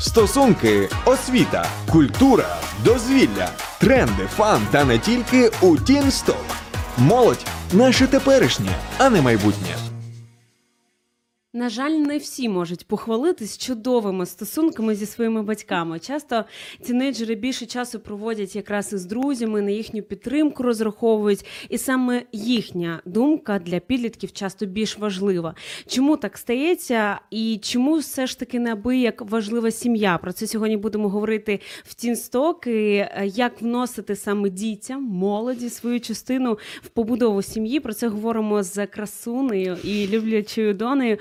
[0.00, 6.44] Стосунки, освіта, культура, дозвілля, тренди, фан та не тільки у Тінсток.
[6.98, 9.89] Молодь наше теперішнє, а не майбутнє.
[11.52, 15.98] На жаль, не всі можуть похвалитись чудовими стосунками зі своїми батьками.
[15.98, 16.44] Часто
[16.82, 23.58] тінейджери більше часу проводять якраз із друзями, на їхню підтримку розраховують, і саме їхня думка
[23.58, 25.54] для підлітків часто більш важлива.
[25.86, 30.18] Чому так стається, і чому все ж таки неабияк важлива сім'я?
[30.18, 36.58] Про це сьогодні будемо говорити в Тінсток, і як вносити саме дітям, молоді свою частину
[36.82, 37.80] в побудову сім'ї.
[37.80, 41.18] Про це говоримо з красунею і люблячою донею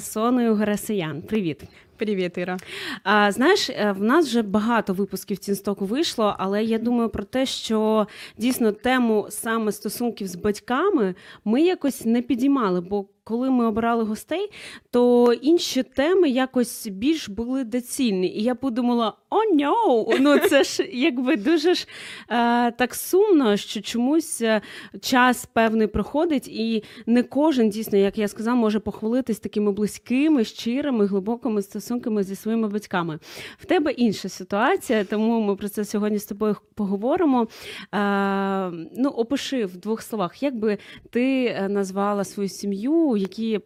[0.00, 1.22] Соною Герасиян.
[1.22, 1.64] Привіт.
[1.96, 2.56] Привіт, Іра.
[3.02, 7.46] А, знаєш, е, в нас вже багато випусків Тінстоку вийшло, але я думаю про те,
[7.46, 8.06] що
[8.38, 11.14] дійсно тему саме стосунків з батьками
[11.44, 14.50] ми якось не підіймали, бо коли ми обирали гостей,
[14.90, 18.28] то інші теми якось більш були доцільні.
[18.28, 20.16] І я подумала: о, no!
[20.20, 21.86] ну це ж якби дуже ж
[22.28, 24.60] е, так сумно, що чомусь е,
[25.00, 31.06] час певний проходить, і не кожен дійсно, як я сказала, може похвалитись такими близькими, щирими,
[31.06, 33.18] глибокими стосунками зі своїми батьками.
[33.58, 37.48] В тебе інша ситуація, тому ми про це сьогодні з тобою поговоримо.
[37.94, 40.78] Е, ну, опиши в двох словах, як би
[41.10, 43.60] ти е, назвала свою сім'ю, які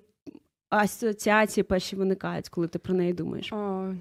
[0.71, 3.53] асоціації перші виникають, коли ти про неї думаєш?
[3.53, 3.95] О,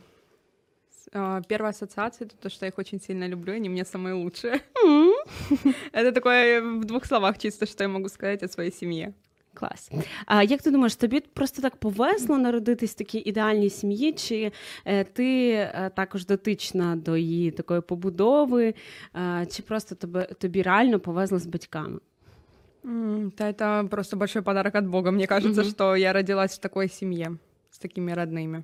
[1.49, 4.61] Первая ассоциация это то, что я их очень сильно люблю, они мне самые лучшие.
[4.85, 5.13] М,
[5.93, 9.13] Это такое в двух словах чисто, что я могу сказать о своей семье.
[9.55, 9.91] Клас.
[10.27, 14.53] А як ти думаєш, тобі просто так повезло народитись в такій ідеальній сім'ї, чи
[14.85, 18.75] е, ти е, також дотична до її такої побудови,
[19.17, 21.99] е, чи просто тебе, тобі реально повезло з батьками?
[22.85, 25.11] М, Да, это просто большой подарок от Бога.
[25.11, 25.71] Мне кажется, Мгм.
[25.71, 27.37] что я родилась в такой семье
[27.71, 28.63] с такими родными.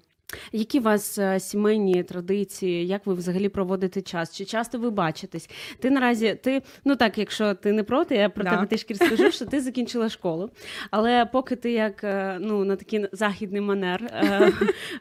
[0.51, 2.87] Які у вас е, сімейні традиції?
[2.87, 4.35] Як ви взагалі проводите час?
[4.37, 5.49] Чи часто ви бачитесь?
[5.79, 8.49] Ти наразі ти ну так, якщо ти не проти, я про Да.
[8.49, 10.49] тебе трішки розкажу, що ти закінчила школу.
[10.91, 14.51] Але поки ти як е, ну на такий західний манер е,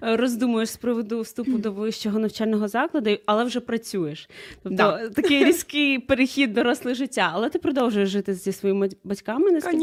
[0.16, 4.28] роздумуєш з приводу вступу до вищого навчального закладу, але вже працюєш.
[4.62, 5.08] Тобто Да.
[5.08, 7.30] такий різкий перехід доросле життя.
[7.34, 9.76] Але ти продовжуєш жити зі своїми батьками, наскільки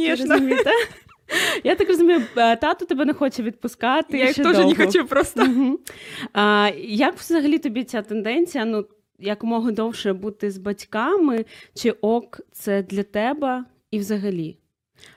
[0.64, 0.72] та?
[1.64, 4.18] Я так розумію, е, тато тебе не хоче відпускати.
[4.18, 4.86] я их ще тоже не довго.
[4.86, 5.44] хочу просто.
[5.44, 5.80] Угу.
[6.34, 8.66] А, як взагалі тобі ця тенденція?
[8.66, 8.86] Ну,
[9.20, 14.58] якомога довше бути з батьками, чи ок, це для тебе і взагалі?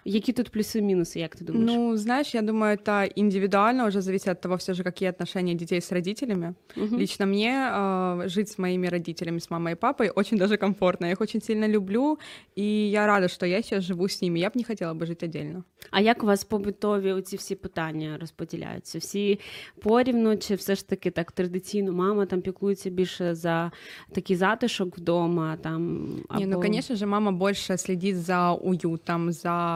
[0.06, 1.72] Які тут плюси і мінуси, як ти думаєш?
[1.72, 5.78] Ну, знаешь, я думаю, это индивидуально уже зависит от того, все же, какие отношения детей
[5.81, 6.53] с родителями.
[6.75, 6.97] Мгм.
[7.00, 11.06] Лично мне э, жить с моими родителями, с мамой и папой, очень даже комфортно.
[11.06, 12.19] Я их очень сильно люблю,
[12.57, 14.39] и я рада, что я сейчас живу с ними.
[14.39, 15.63] Я бы не хотела бы жить отдельно.
[15.91, 19.00] А як у вас побутові оці всі питання розподіляються?
[19.00, 19.39] Всі
[19.81, 23.72] порівну, чи все ж таки так традиційно мама там піклується більше за
[24.11, 25.57] такий затишок вдома?
[25.57, 26.06] Там,
[26.39, 29.69] Не, ну, або- конечно же, мама больше следит за уютом, за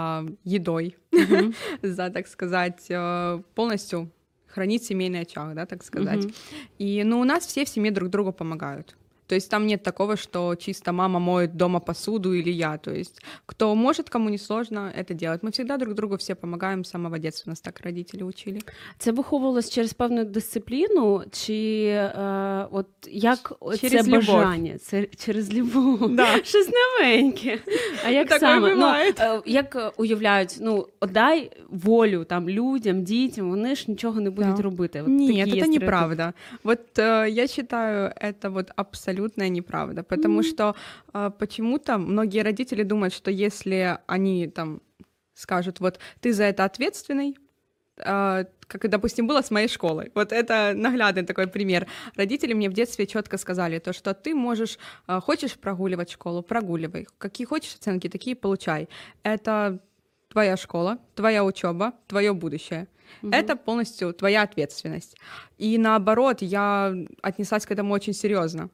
[0.45, 1.55] едой, Мгм.
[1.83, 4.11] за, так сказать, э, полностью
[4.47, 6.27] хранить семейный очаг, да, так сказать.
[6.79, 8.97] И, ну, у нас все в семье друг другу помогают.
[9.28, 12.78] То есть там нет такого, что чисто мама моет дома посуду или я.
[12.78, 15.44] То есть кто может, кому не сложно, это делать.
[15.44, 17.52] Мы всегда друг другу все помогаем с самого детства.
[17.52, 18.60] Нас так родители учили.
[18.98, 24.26] Це виховувалось через певну дисципліну, чи е, от як Через це любов.
[24.36, 24.78] бажання?
[24.78, 26.16] Це через любов.
[26.16, 26.44] Да.
[26.44, 27.60] Щось новеньке.
[28.06, 28.76] А як Таке саме?
[28.76, 29.14] буває.
[29.20, 34.30] Ну, е, як е, уявляють, ну дай волю там людям, дітям, вони ж нічого не
[34.30, 34.62] будуть Да.
[34.62, 35.02] робити.
[35.02, 35.80] От Нет, такі є это стереотипи.
[35.80, 36.34] неправда.
[36.64, 38.72] Вот э, я считаю, это вот
[39.25, 40.43] абсолютная неправда, потому Мгм.
[40.43, 40.75] что
[41.15, 44.81] э, почему-то многие родители думают, что если они там
[45.35, 47.37] скажут, вот ты за это ответственный,
[47.97, 50.11] э, как, допустим, было с моей школой.
[50.15, 51.87] Вот это наглядный такой пример.
[52.17, 57.07] Родители мне в детстве четко сказали, то, что ты можешь, э, хочешь прогуливать школу, прогуливай.
[57.19, 58.89] Какие хочешь оценки, такие получай.
[59.25, 59.79] Это
[60.29, 62.87] твоя школа, твоя учеба, твое будущее.
[63.23, 63.35] Мгм.
[63.35, 65.17] Это полностью твоя ответственность.
[65.59, 68.69] И наоборот, я отнеслась к этому очень серьезно.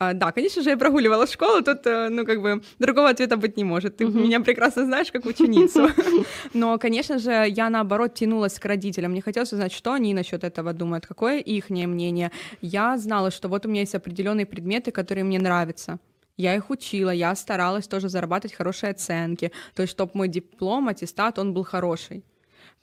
[0.00, 3.56] А, да, конечно же, я прогуливала школу, тут, э, ну, как бы, другого ответа быть
[3.56, 3.96] не может.
[3.96, 4.22] Ты Мгм.
[4.24, 5.88] меня прекрасно знаешь как ученицу.
[6.52, 9.12] Но, конечно же, я, наоборот, тянулась к родителям.
[9.12, 12.30] Мне хотелось узнать, что они насчет этого думают, какое их мнение.
[12.60, 15.98] Я знала, что вот у меня есть определенные предметы, которые мне нравятся.
[16.36, 21.38] Я их учила, я старалась тоже зарабатывать хорошие оценки, то есть, чтобы мой диплом, аттестат,
[21.38, 22.22] он был хороший.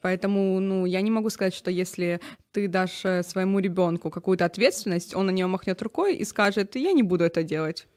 [0.01, 2.19] Поэтому, ну, я не могу сказать, что если
[2.51, 6.91] ты дашь э, своему ребенку какую-то ответственность, он на нее махнет рукой и скажет, я
[6.91, 7.88] не буду это делать.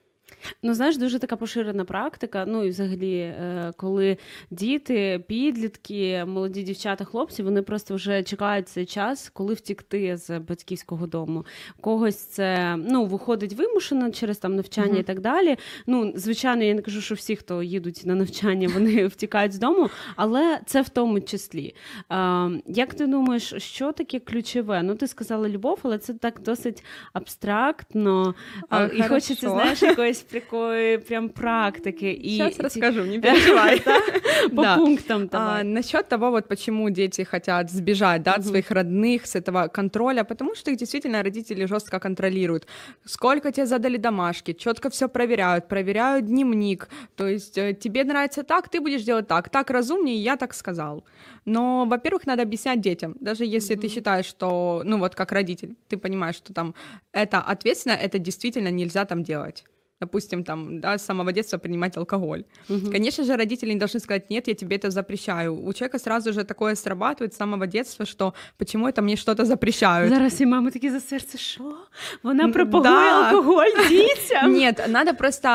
[0.63, 2.45] Ну, знаєш, дуже така поширена практика.
[2.47, 4.17] Ну і взагалі, е, коли
[4.51, 11.07] діти, підлітки, молоді дівчата, хлопці, вони просто вже чекають цей час, коли втікти з батьківського
[11.07, 11.45] дому.
[11.81, 14.99] Когось це ну виходить вимушено через там навчання Мгм.
[14.99, 15.57] і так далі.
[15.87, 19.89] Ну, звичайно, я не кажу, що всі, хто їдуть на навчання, вони втікають з дому,
[20.15, 21.75] але це в тому числі.
[22.11, 24.83] Е, Як ти думаєш, що таке ключове?
[24.83, 26.83] Ну, ти сказала любов, але це так досить
[27.13, 28.35] абстрактно.
[28.69, 32.10] А, А, і хочеться, знаєш, якоїсь такої прям практики.
[32.10, 33.80] І Сейчас ці- расскажу, не переживай.
[34.54, 34.76] по Да.
[34.76, 35.64] пунктам А, давай.
[35.64, 38.48] насчет того, вот почему дети хотят сбежать да, от Мгм.
[38.48, 42.66] своих родных, с этого контроля, потому что их действительно родители жестко контролируют.
[43.04, 46.88] Сколько тебе задали домашки, четко все проверяют, проверяют дневник.
[47.14, 51.04] То есть э, тебе нравится так, ты будешь делать так, так разумнее, я так сказал.
[51.46, 53.94] Но, во-первых, надо объяснять детям, даже если ты Мгм.
[53.94, 56.74] считаешь, что, ну вот как родитель, ты понимаешь, что там
[57.12, 59.64] это ответственно, это действительно нельзя там делать.
[60.00, 62.44] Допустим, там, да, с самого детства принимать алкоголь.
[62.68, 62.92] Мгм.
[62.92, 65.54] Конечно же, родители не должны сказать, нет, я тебе это запрещаю.
[65.54, 70.10] У человека сразу же такое срабатывает с самого детства, что почему это мне что-то запрещают.
[70.14, 71.74] Зараз і мами такі за серце, що?
[72.22, 73.22] Вона М, пропагує да.
[73.30, 74.52] алкоголь дітям.
[74.52, 75.48] Нет, надо просто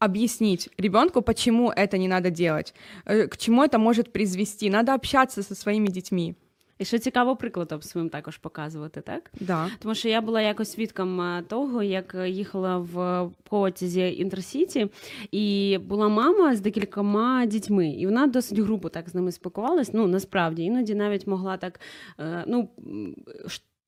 [0.00, 2.74] объяснить ребенку, почему это не надо делать,
[3.06, 4.70] э, к чему это может призвести.
[4.70, 6.34] Надо общаться со своими детьми.
[6.79, 9.31] І що цікаво, прикладом своїм також показувати, так?
[9.39, 9.69] Да.
[9.79, 14.87] Тому що я була якось свідком е, того, як е, їхала в потязі Інтерсіті,
[15.31, 19.93] і була мама з декількома дітьми, і вона досить грубо так з ними спілкувалась.
[19.93, 21.79] Ну насправді іноді навіть могла так
[22.19, 22.69] е, ну.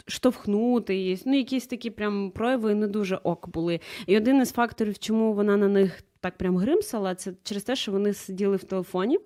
[0.07, 3.79] Штовхнути, ну, якісь такі прям прояви не дуже ок були.
[4.07, 7.91] І один із факторів, чому вона на них так прям гримсала, це через те, що
[7.91, 9.19] вони сиділи в телефоні.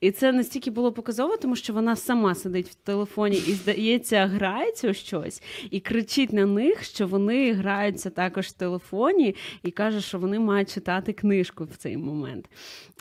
[0.00, 4.90] І це настільки було показово, тому що вона сама сидить в телефоні і, здається, грається
[4.90, 10.18] у щось, і кричить на них, що вони граються також в телефоні, і каже, що
[10.18, 12.48] вони мають читати книжку в цей момент.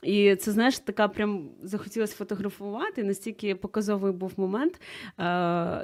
[0.04, 4.82] І це, знаєш, така прям захотілося фотографувати, настільки показовий був момент,
[5.20, 5.24] е,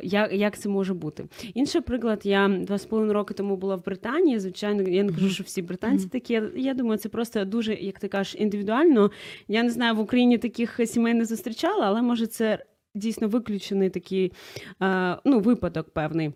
[0.04, 1.26] як, як це може бути.
[1.54, 4.40] Інший приклад, я два з половиною роки тому була в Британії.
[4.40, 6.34] Звичайно, я не кажу, що всі британці такі.
[6.34, 9.12] Я, я думаю, це просто дуже, як ти кажеш, індивідуально.
[9.48, 12.66] Я не знаю, в Україні таких сімей не зустрічала, але може це
[12.96, 14.34] дійсно виключений такий
[14.82, 16.34] е, ну, випадок певний.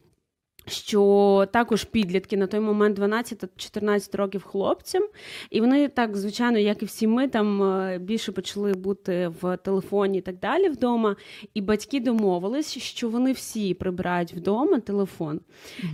[0.68, 5.04] Що також підлітки на той момент 12-14 років хлопцям,
[5.50, 10.18] і вони так, звичайно, як і всі ми, там е, більше почали бути в телефоні
[10.18, 11.16] і так далі вдома.
[11.54, 15.40] І батьки домовились, що вони всі прибирають вдома телефон.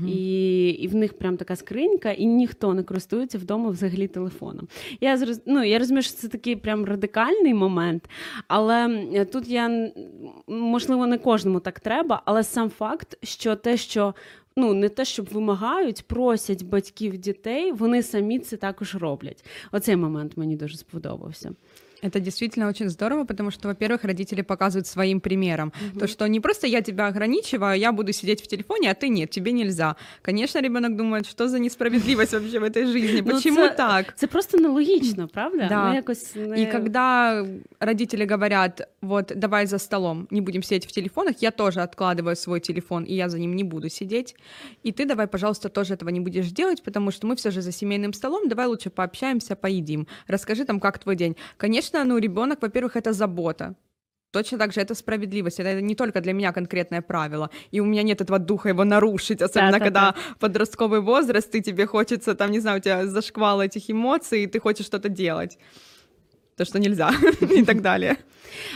[0.08, 4.68] І, і в них прям така скринька, і ніхто не користується вдома взагалі телефоном.
[5.02, 5.42] Я зроз...
[5.46, 8.10] ну, я розумію, що це такий прям радикальний момент,
[8.48, 8.90] але
[9.32, 9.92] тут я
[10.48, 14.14] можливо не кожному так треба, але сам факт, що те, що
[14.60, 19.46] ну не те, щоб вимагають, просять батьків дітей, вони самі це також роблять.
[19.72, 21.52] Оцей момент мені дуже сподобався.
[22.05, 25.73] Это действительно очень здорово, потому что, во-первых, родители показывают своим примером.
[25.99, 29.31] То, что не просто я тебя ограничиваю, я буду сидеть в телефоне, а ты нет,
[29.31, 29.97] тебе нельзя.
[30.23, 34.17] Конечно, ребенок думает, что за несправедливость вообще в этой жизни, Ну, почему це- так?
[34.17, 35.67] Це просто нелогічно, правда?
[35.69, 35.89] Да.
[35.89, 36.63] Ну, якось не...
[36.63, 37.47] И когда
[37.81, 42.61] родители говорят, вот давай за столом, не будем сидеть в телефонах, я тоже откладываю свой
[42.61, 44.37] телефон, и я за ним не буду сидеть.
[44.87, 47.73] И ты давай, пожалуйста, тоже этого не будешь делать, потому что мы все же за
[47.73, 50.07] семейным столом, давай лучше пообщаемся, поедим.
[50.29, 51.35] Расскажи там, как твой день.
[51.57, 53.75] Конечно, ну, ребенок, во-первых, это забота.
[54.33, 55.61] Точно так же это справедливость.
[55.61, 57.51] Это не только для меня конкретное правило.
[57.71, 59.85] И у меня нет этого духа его нарушить, особенно Да-да-да.
[59.85, 64.47] когда подростковый возраст, и тебе хочется, там, не знаю, у тебя зашквал этих эмоций, и
[64.49, 65.59] ты хочешь что-то делать.
[66.60, 67.12] То, что нельзя,
[67.42, 68.18] и так далее.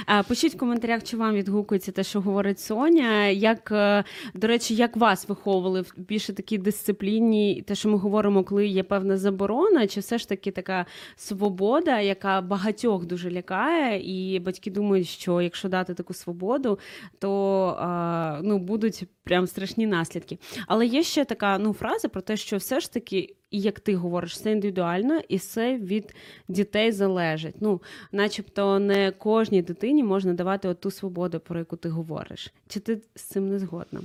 [0.05, 3.27] А, Пишіть в коментарях, чи вам відгукується те, що говорить Соня.
[3.27, 8.43] Як, е, до речі, як вас виховували в більше такій дисципліні, те, що ми говоримо,
[8.43, 10.85] коли є певна заборона, чи все ж таки така
[11.15, 16.79] свобода, яка багатьох дуже лякає, і батьки думають, що якщо дати таку свободу,
[17.19, 20.37] то ну, будуть прям страшні наслідки.
[20.67, 23.95] Але є ще така ну, фраза про те, що все ж таки, і як ти
[23.95, 26.15] говориш, це індивідуально, і це від
[26.47, 27.55] дітей залежить.
[27.59, 32.53] Ну, начебто не кожній дитині можна давати от ту свободу, про яку ти говориш.
[32.67, 34.01] Чи ти з цим не згодна?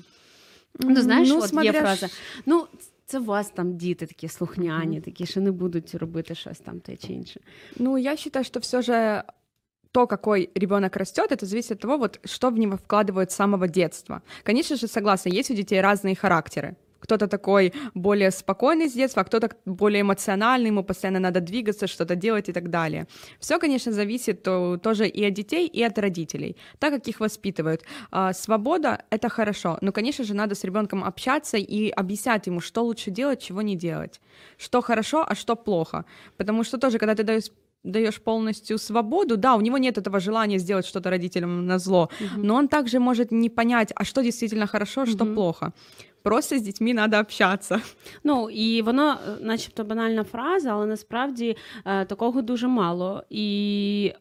[0.81, 2.09] Ну, знаєш, от є фраза.
[2.47, 2.67] Ну,
[3.07, 6.97] це у вас там діти такі слухняні, такі, що не будуть робити щось там те
[6.97, 7.41] чи інше.
[7.77, 9.23] Ну, я считаю, что все же
[9.93, 13.69] то, какой ребенок растет, это зависит от того, вот, что в него вкладывают с самого
[13.69, 14.23] детства.
[14.43, 16.77] Конечно же, согласна, есть у детей разные характеры.
[17.01, 22.17] Кто-то такой более спокойный с детства, а кто-то более эмоциональный, ему постоянно надо двигаться, что-то
[22.17, 23.07] делать и так далее.
[23.39, 27.83] Все, конечно, зависит то, тоже и от детей, и от родителей, так как их воспитывают.
[28.11, 32.83] А, свобода— это хорошо, но, конечно же, надо с ребенком общаться и объяснять ему, что
[32.83, 34.21] лучше делать, чего не делать,
[34.57, 36.05] что хорошо, а что плохо.
[36.37, 37.51] Потому что тоже, когда ты даешь
[37.85, 42.43] даешь полностью свободу, да, у него нет этого желания сделать что-то родителям на зло, угу.
[42.43, 45.11] но он также может не понять, а что действительно хорошо, угу.
[45.11, 45.73] что плохо.
[46.29, 47.81] Просто з дітьми треба общатися.
[48.25, 53.23] Ну і воно, начебто, банальна фраза, але насправді е, такого дуже мало.
[53.31, 54.13] І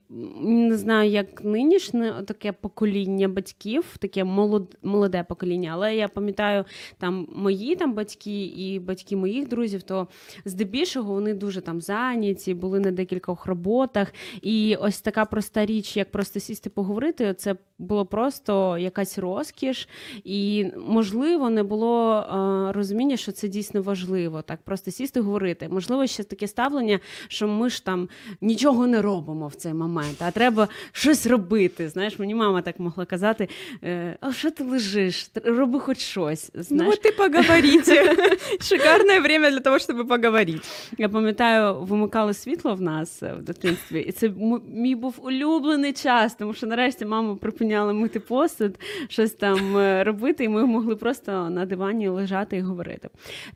[0.41, 6.65] не знаю, як нинішнє таке покоління батьків, таке молод, молоде покоління, але я пам'ятаю
[6.97, 10.07] там мої там батьки і батьки моїх друзів, то
[10.45, 14.13] здебільшого вони дуже там зайняті, були на декількох роботах.
[14.41, 19.87] І ось така проста річ, як просто сісти поговорити, це було просто якась розкіш,
[20.23, 24.41] і можливо не було було е, розуміння, що це дійсно важливо.
[24.41, 25.67] Так, просто сісти говорити.
[25.71, 28.09] Можливо, ще таке ставлення, що ми ж там
[28.41, 31.89] нічого не робимо в цей момент, а треба щось робити.
[31.89, 33.49] Знаєш, мені мама так могла казати:
[33.83, 35.31] е, а що ти лежиш?
[35.45, 36.51] Роби хоч щось.
[36.55, 36.95] Ну, знаєш.
[36.95, 38.15] Ну, ти поговорите.
[38.61, 40.59] Шикарне время для того, щоб поговорити.
[40.97, 44.31] Я пам'ятаю, вимикали світло в нас в дитинстві, і це
[44.73, 50.43] мій був улюблений час, тому що нарешті мама припиняла мити посуд, щось там е, робити,
[50.43, 53.08] і ми могли просто на дивані лежати і говорити.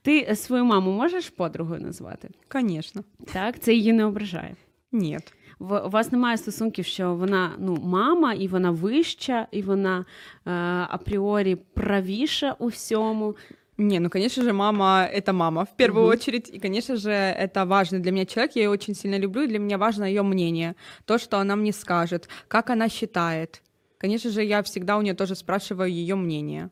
[0.02, 2.28] Ти свою маму можеш подругою назвати?
[2.52, 3.04] Звісно.
[3.32, 4.56] Так, це її не ображає.
[4.92, 5.18] Ні.
[5.58, 10.50] В, у вас немає стосунків, що вона ну, мама, і вона вища, і вона е,
[10.90, 13.36] апріорі правіша у всьому.
[13.78, 16.12] Не, ну, конечно же, мама — это мама в первую угу.
[16.12, 19.46] очередь, и, конечно же, это важный для меня человек, я ее очень сильно люблю, и
[19.46, 23.62] для меня важно ее мнение, то, что она мне скажет, как она считает.
[23.98, 26.70] Конечно же, я всегда у нее тоже спрашиваю ее мнение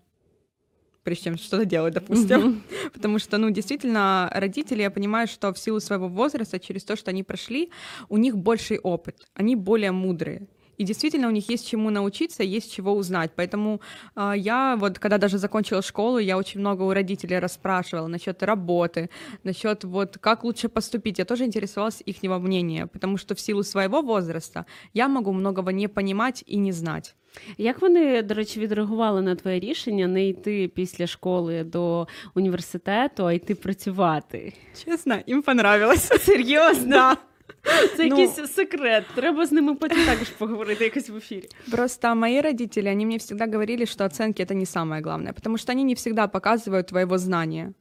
[1.04, 2.40] Прежде чем что-то делать, допустим.
[2.40, 2.90] Mm-hmm.
[2.94, 7.12] Потому что, ну, действительно, родители, я понимаю, что в силу своего возраста, через то, что
[7.12, 7.72] они прошли,
[8.10, 10.48] у них больший опыт, они более мудрые.
[10.80, 13.32] И действительно у них есть чему научиться, есть чего узнать.
[13.36, 13.82] Поэтому
[14.16, 19.10] э, я вот, когда даже закончила школу, я очень много у родителей расспрашивала насчет работы,
[19.44, 21.20] насчет вот как лучше поступить.
[21.20, 25.90] Я тоже интересовалась их мнения, потому что в силу своего возраста я могу многого не
[25.90, 27.14] понимать и не знать.
[27.59, 33.33] Як вони, до речі, відреагували на твоє рішення не йти після школи до університету, а
[33.33, 34.53] йти працювати?
[34.85, 36.13] Чесно, їм понравилось.
[36.25, 36.91] Серйозно?
[36.91, 37.17] Да.
[37.97, 39.05] Це ну, якийсь секрет.
[39.15, 41.49] Треба з ними потім також поговорити якось в ефірі.
[41.71, 45.73] Просто мои родители, они мне всегда говорили, что оценки это не самое главное, потому что
[45.73, 47.73] они не всегда показывают твоего знания.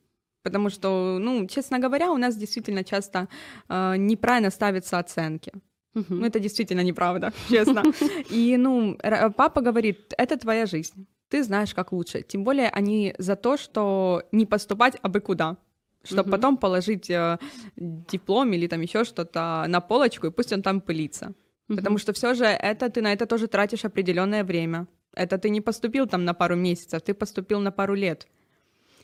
[0.43, 3.27] Потому что, ну, честно говоря, у нас действительно часто
[3.69, 5.51] э, неправильно ставятся оценки.
[5.94, 7.82] Ну, это действительно неправда, честно.
[8.30, 8.98] И, ну,
[9.36, 11.06] папа говорит, это твоя жизнь.
[11.28, 12.22] Ты знаешь, как лучше.
[12.22, 15.56] Тем более они за то, что не поступать абы куда.
[16.04, 16.30] Чтобы угу.
[16.30, 17.38] потом положить э,
[17.76, 21.34] диплом или там еще что-то на полочку, и пусть он там пылится.
[21.68, 21.76] Угу.
[21.76, 24.86] Потому что все же это ты на это тоже тратишь определенное время.
[25.14, 28.26] Это ты не поступил там на пару месяцев, ты поступил на пару лет.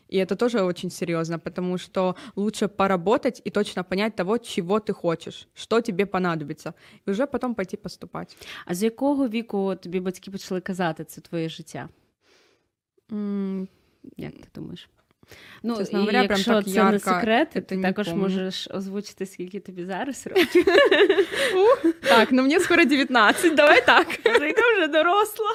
[0.08, 4.92] И это тоже очень серьезно, потому что лучше поработать и точно понять того, чего ты
[4.92, 6.72] хочешь, что тебе понадобится,
[7.06, 8.34] і вже потім пойти поступати.
[8.66, 11.88] А з якого віку тобі батьки почали казати це твоє життя?
[13.10, 13.66] Mm.
[14.16, 14.88] Як ти думаєш?
[15.62, 18.22] Ну, Чесно говоря, і якщо прям так це ярко, не секрет, ти також помню.
[18.22, 20.66] можеш озвучити, скільки тобі зараз років.
[22.02, 24.06] Так, ну мені скоро 19, давай так.
[24.24, 25.50] Яка вже доросла.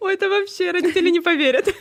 [0.00, 1.74] Ой, це взагалі родителі не повірять.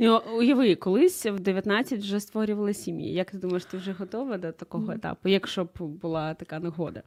[0.00, 3.12] Ну, Уяви, колись в 19 вже створювали сім'ї.
[3.12, 7.02] Як ти думаєш, ти вже готова до такого етапу, якщо б була така нагода?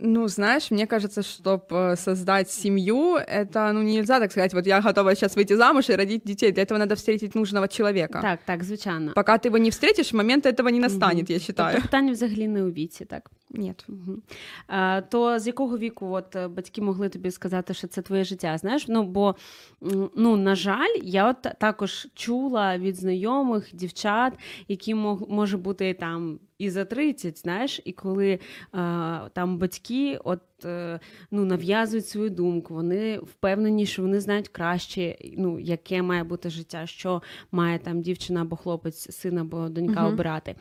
[0.00, 4.80] Ну, знаешь, мне кажется, чтобы э, создать семью, это, ну, нельзя так сказать, вот я
[4.80, 6.52] готова сейчас выйти замуж и родить детей.
[6.52, 8.20] Для этого надо встретить нужного человека.
[8.22, 9.12] Так, так, звичайно.
[9.14, 11.32] Пока ты его не встретишь, момента этого не настанет, угу.
[11.32, 11.74] я считаю.
[11.74, 13.30] Тобто питання взагалі не у віці, так?
[13.53, 13.73] Ні.
[13.89, 14.17] Угу.
[14.67, 18.57] А, То з якого віку от е, батьки могли тобі сказати, що це твоє життя?
[18.57, 19.35] Знаєш, ну бо
[20.15, 24.33] ну на жаль, я от також чула від знайомих дівчат,
[24.67, 28.39] які мог, може бути там і за 30, знаєш, і коли
[28.71, 30.39] а, там батьки от
[31.30, 36.86] ну, нав'язують свою думку, вони впевнені, що вони знають краще, ну, яке має бути життя,
[36.86, 40.54] що має там дівчина або хлопець, син або донька uh обирати.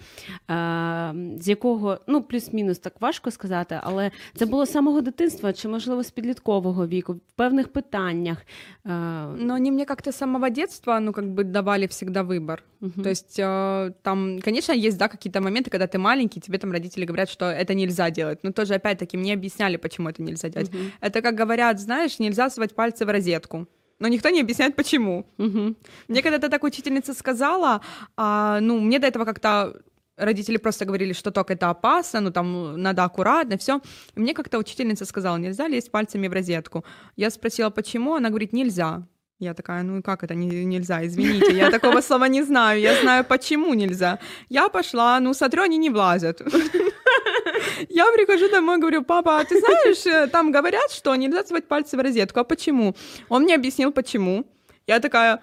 [0.47, 5.67] А, З якого, ну, плюс-мінус так важко сказати, але це було з самого дитинства, чи,
[5.67, 8.37] можливо, з підліткового віку, в певних питаннях.
[8.83, 9.33] А...
[9.39, 12.63] Но они мне как-то с самого детства, ну, как бы давали всегда выбор.
[12.81, 13.03] Uh-huh.
[13.03, 17.05] То есть э, там, конечно, есть, да, какие-то моменты, когда ты маленький, тебе там родители
[17.05, 18.43] говорят, что это нельзя делать.
[18.43, 20.69] Но тоже, опять-таки, мне объясняли, почему это нельзя делать.
[20.69, 20.77] Угу.
[21.01, 23.67] Это как говорят, знаешь, нельзя совать пальцы в розетку.
[23.99, 25.25] но никто не объясняет, почему.
[25.37, 25.75] Угу.
[26.07, 27.81] Мне когда-то так учительница сказала,
[28.15, 29.73] а, ну, мне до этого как-то
[30.17, 33.81] родители просто говорили, что ток это опасно, ну, там, надо аккуратно, все.
[34.15, 36.83] Мне как-то учительница сказала, нельзя лезть пальцами в розетку.
[37.15, 39.07] Я спросила, почему, она говорит, нельзя.
[39.42, 42.94] Я такая, ну и как это не- нельзя, извините, я такого слова не знаю, я
[43.02, 44.18] знаю, почему нельзя.
[44.48, 46.40] Я пошла, ну, смотрю, они не влазят.
[47.88, 51.96] Я прихожу домой, говорю, папа, а ты знаешь, э, там говорят, что нельзя совать пальцы
[51.96, 52.94] в розетку, а почему?
[53.28, 54.44] Он мне объяснил, почему.
[54.86, 55.38] Я такая,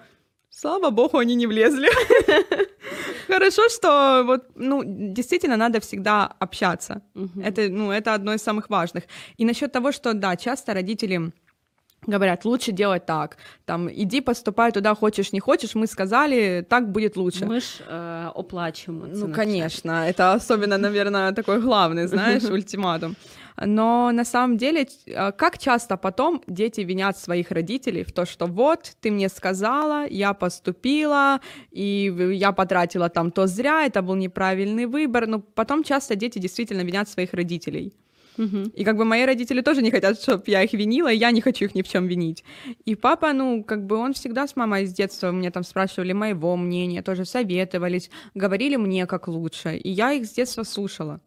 [0.50, 1.88] слава богу, они не влезли.
[3.28, 7.02] Хорошо, что вот, ну, действительно надо всегда общаться.
[7.44, 9.04] Это, ну, это одно из самых важных.
[9.36, 11.32] И насчет того, что, да, часто родители
[12.07, 17.17] говорят, лучше делать так, там, иди поступай туда, хочешь, не хочешь, мы сказали, так будет
[17.17, 17.45] лучше.
[17.45, 19.35] Ми ж е, оплачуємо це Ну, навчання.
[19.35, 23.15] конечно, это особенно, наверное, такой главный, знаешь, ультиматум.
[23.65, 28.45] Но на самом деле, э, как часто потом дети винят своих родителей в то, что
[28.45, 31.39] вот, ты мне сказала, я поступила,
[31.71, 35.27] и в- я потратила там то зря, это был неправильный выбор.
[35.27, 37.93] Но потом часто дети действительно винят своих родителей.
[38.36, 38.72] Мгм.
[38.74, 41.40] И как бы мои родители тоже не хотят, чтобы я их винила, и я не
[41.40, 42.44] хочу их ни в чем винить.
[42.84, 46.56] И папа, ну, как бы он всегда с мамой с детства мне там спрашивали моего
[46.56, 51.20] мнения, тоже советовались, говорили мне как лучше, и я их с детства слушала.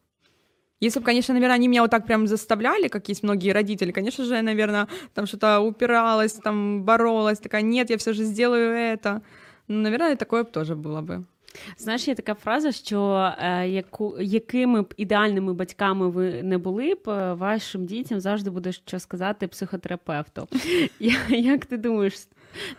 [0.79, 4.25] Если бы, конечно, наверное, они меня вот так прям заставляли, как есть многие родители, конечно
[4.25, 9.21] же, я, наверное, там что-то упиралась, там боролась, такая, нет, я все же сделаю это.
[9.69, 11.25] Ну, наверное, такое бы тоже было бы.
[11.77, 17.09] Знаєш, є така фраза, що е, яку, якими б ідеальними батьками ви не були б,
[17.09, 20.47] е, вашим дітям завжди буде що сказати психотерапевту.
[20.99, 22.13] Я- Як ти думаєш?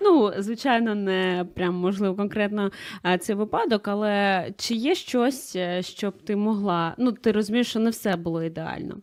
[0.01, 2.71] Ну, звичайно, не прям можливо конкретно
[3.07, 6.95] е, цей випадок, але чи є щось, е, щоб ти могла?
[6.99, 8.97] Ну, ти розумієш, що не все було ідеально.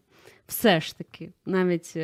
[0.48, 1.98] Все ж таки, навіть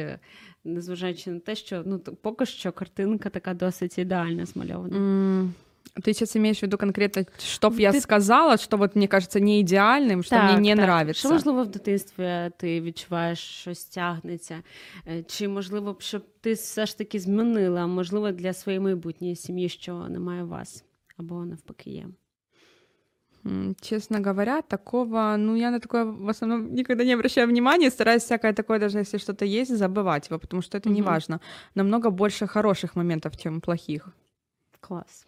[0.64, 4.98] незважаючи на те, що ну поки що картинка така досить ідеально змальована.
[4.98, 5.54] М,
[6.05, 9.41] Ты сейчас имеешь в виду конкретно, что б я Ты- сказала, что вот мне кажется
[9.41, 11.21] не идеальным, что мне не нравится?
[11.21, 14.63] Що можливо в дитинстві ти відчуваєш, щось тягнеться?
[15.09, 19.69] Е, Чи можливо б, щоб ти все ж таки змінила, можливо, для своєї майбутньої сім'ї,
[19.69, 20.85] що немає вас,
[21.17, 22.07] або навпаки є?
[23.47, 28.23] М, Честно говоря, такого, ну, я на такое в основном никогда не обращаю внимания, стараюсь
[28.23, 31.11] всякое такое, даже если что-то есть, забывать его, потому что это не Мгм.
[31.11, 31.41] важно.
[31.75, 34.09] Намного больше хороших моментов, чем плохих.
[34.81, 35.27] Клас.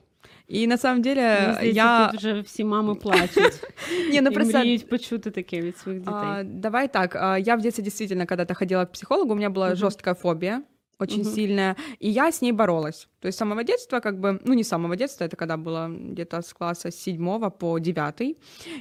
[0.52, 2.08] И на самом деле Мені я...
[2.08, 3.64] тут вже всі мами плачуть
[4.14, 4.60] Не, ну просто...
[4.60, 6.16] мріють почути таке від своїх дітей.
[6.16, 9.86] А, давай так, я в детстве действительно коли-то ходила к психологу, у меня была жорстка
[9.86, 10.62] жесткая фобия,
[10.99, 11.35] очень Мгм.
[11.35, 13.09] сильная, и я с ней боролась.
[13.21, 15.89] То есть с самого детства, как бы, ну не с самого детства, это когда было
[15.91, 18.37] где-то с класса седьмого по девятый.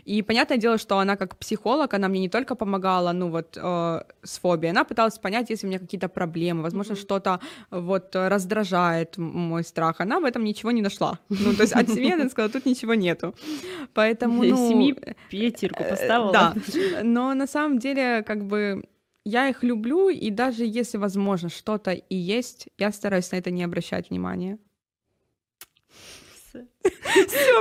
[0.08, 4.02] И понятное дело, что она как психолог, она мне не только помогала, ну вот, э,
[4.24, 7.02] с фобией, она пыталась понять, если у меня какие-то проблемы, возможно, Мгм.
[7.02, 7.40] что-то
[7.72, 10.00] вот э, раздражает м- мой страх.
[10.02, 11.18] Она в этом ничего не нашла.
[11.30, 13.34] Ну, то есть от семьи она сказала, тут ничего нету.
[13.94, 14.56] Поэтому, ну...
[14.58, 14.96] Сім'ї
[15.30, 16.32] п'ятірку Э, поставила.
[16.32, 16.54] Да,
[17.04, 18.84] но на самом деле, как бы,
[19.29, 23.65] я их люблю, и даже если, возможно, что-то и есть, я стараюсь на это не
[23.65, 24.59] обращать внимания.
[26.35, 26.67] Все.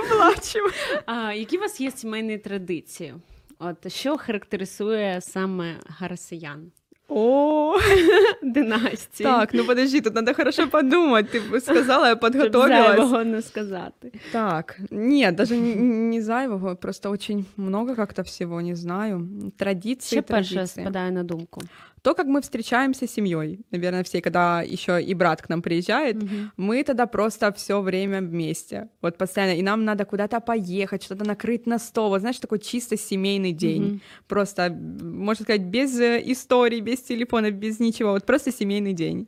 [0.10, 0.60] Плачу.
[1.06, 3.16] А, які у вас є сімейні традиції?
[3.60, 6.72] От що характеризує саме гарасиян?
[7.10, 7.76] О,
[8.44, 9.28] Династії.
[9.30, 11.26] так, ну подожди, тут надо хорошо подумать.
[11.36, 12.88] Ты бы сказала, я Щоб подготовилась.
[12.98, 14.12] зайвого не сказати.
[14.32, 19.28] Так, нет, даже не зайвого, просто очень много как-то всего, не знаю.
[19.58, 20.82] Традиции, Що перше традиции.
[20.84, 21.62] спадає на думку?
[22.02, 26.18] То, как мы встречаемся с семьей, наверное, все, когда еще и брат к нам приезжает,
[26.58, 28.88] мы тогда просто все время вместе.
[29.02, 29.58] Вот постоянно.
[29.58, 32.10] И нам надо куда-то поехать, что-то накрыть на стол.
[32.10, 33.84] Вот знаешь, такой чисто семейный день.
[33.84, 34.02] Мгм.
[34.28, 34.70] Просто,
[35.02, 38.12] можно сказать, без э, историй, без телефона, без ничего.
[38.12, 39.28] Вот просто семейный день.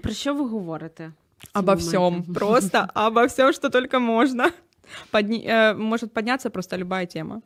[0.00, 1.12] Про що ви говорите?
[1.52, 2.22] Обо всем.
[2.34, 4.50] Просто обо всем, что только можно.
[5.12, 7.42] Подни- э, может подняться просто любая тема.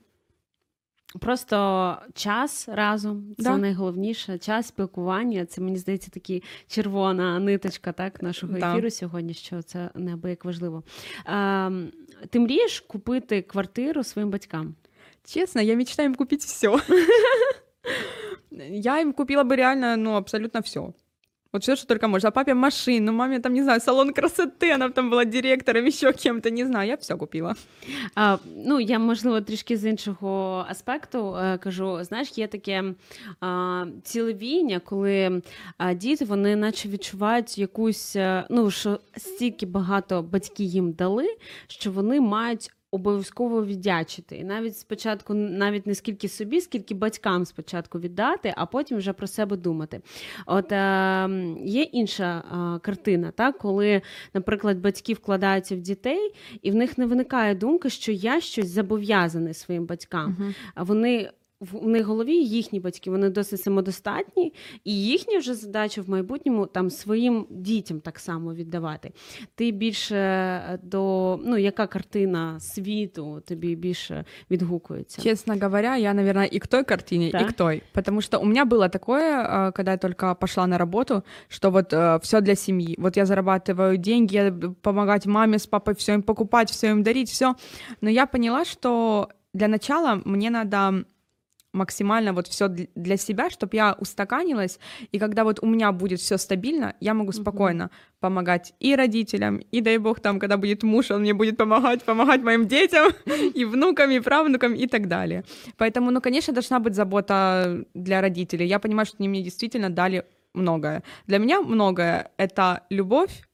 [1.21, 3.57] Просто час разом це Да.
[3.57, 4.38] найголовніше.
[4.38, 5.47] Час спілкування.
[5.47, 8.73] Це мені здається такі червона ниточка так нашого Да.
[8.73, 9.35] ефіру сьогодні.
[9.35, 10.83] Що це неабияк важливо.
[11.27, 11.92] Ем,
[12.31, 14.75] ти мрієш купити квартиру своїм батькам?
[15.25, 16.77] Честно, я мечтаю им купить все.
[18.71, 20.81] Я им купила бы реально, ну, абсолютно все.
[21.53, 22.29] Вот все, что только можно.
[22.29, 26.51] А папе машину, маме там, не знаю, салон красоты, она там была директором, еще кем-то,
[26.51, 27.57] не знаю, я все купила.
[28.15, 32.85] А, ну, я можливо трішки з іншого аспекту е, кажу: знаєш, є таке
[33.41, 35.43] а, цілевіння, коли
[35.79, 41.37] а, діти вони наче відчувають якусь, е, ну що стільки багато батьки їм дали,
[41.69, 44.37] що вони мають обов'язково віддячити.
[44.37, 49.27] І навіть спочатку, навіть не скільки собі, скільки батькам спочатку віддати, а потім вже про
[49.27, 50.01] себе думати.
[50.46, 51.29] От е,
[51.64, 54.03] є інша е, картина, так, коли,
[54.35, 59.55] наприклад, батьки вкладаються в дітей, і в них не виникає думки, що я щось зобов'язаний
[59.55, 60.55] своїм батькам.
[60.74, 66.02] А вони в у них голові їхні батьки, вони досить самодостатні, і їхня вже задача
[66.02, 69.12] в майбутньому там своїм дітям так само віддавати.
[69.56, 75.22] Ти більше е, до ну, яка картина світу тобі більше відгукується?
[75.22, 77.39] Честно говоря, я, наверное, и к той картине, Да?
[77.39, 77.82] и к той.
[77.93, 81.93] Потому что у меня было такое, э, когда я только пошла на работу, что вот
[82.24, 82.96] все для семьи.
[82.98, 87.04] Вот я зарабатываю деньги, я б- помогать маме с папой, все им покупать, все им
[87.04, 87.56] дарить, все.
[88.02, 91.06] Но я поняла, что для начала мне надо
[91.79, 94.79] максимально вот все для себя, чтобы я устаканилась,
[95.12, 99.81] и когда вот у меня будет все стабильно, я могу спокойно помогать и родителям, и
[99.81, 103.12] дай бог там, когда будет муж, он мне будет помогать, помогать моим детям,
[103.55, 105.45] и внукам, и правнукам, и так далее.
[105.77, 108.67] Поэтому, ну, конечно, должна быть забота для родителей.
[108.67, 111.03] Я понимаю, что они мне действительно дали многое.
[111.27, 113.49] Для меня многое— это любовь,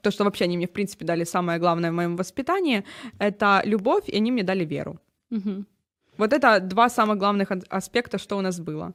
[0.00, 2.84] то, что вообще они мне, в принципе, дали самое главное в моем воспитании,
[3.18, 4.98] это любовь, и они мне дали веру.
[5.30, 5.64] Угу.
[6.17, 8.93] Вот это два самых главных ад- аспекта, что у нас было.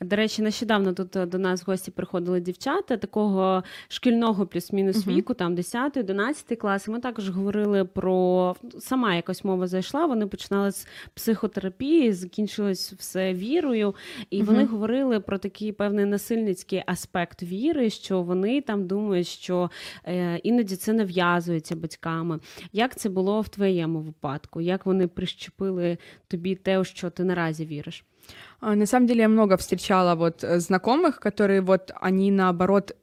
[0.00, 5.16] До речі, нещодавно тут е, до нас в гості приходили дівчата такого шкільного плюс-мінус Мгм.
[5.16, 6.88] віку, там 10 11 клас.
[6.88, 10.06] І Ми також говорили про сама якось мова зайшла.
[10.06, 13.94] Вони починали з психотерапії, закінчилось все вірою.
[14.30, 19.70] І вони говорили про такий певний насильницький аспект віри, що вони там думають, що
[20.04, 22.40] е, іноді це нав'язується батьками.
[22.72, 24.60] Як це було в твоєму випадку?
[24.60, 25.98] Як вони прищепили
[26.28, 28.04] тобі те, у що ти наразі віриш?
[28.59, 32.95] А, На самом деле я много встречала вот э, знакомых, которые вот они наоборот,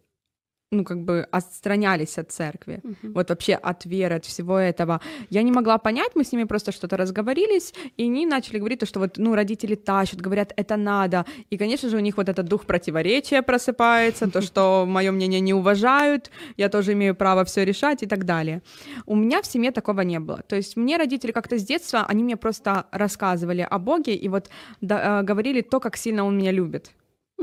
[0.74, 2.82] ну как бы отстранялись от церкви.
[2.84, 3.14] Мгм.
[3.14, 5.00] Вот вообще от веры, от всего этого.
[5.30, 8.86] Я не могла понять, мы с ними просто что-то разговорились, и они начали говорить, то,
[8.86, 11.26] что вот, ну, родители тащат, говорят, это надо.
[11.50, 15.54] И, конечно же, у них вот этот дух противоречия просыпается, то, что мое мнение не
[15.54, 18.62] уважают, я тоже имею право все решать и так далее.
[19.06, 20.42] У меня в семье такого не было.
[20.48, 24.50] То есть мне родители как-то с детства, они мне просто рассказывали о Боге и вот
[24.82, 26.92] да, э, говорили то, как сильно Он меня любит.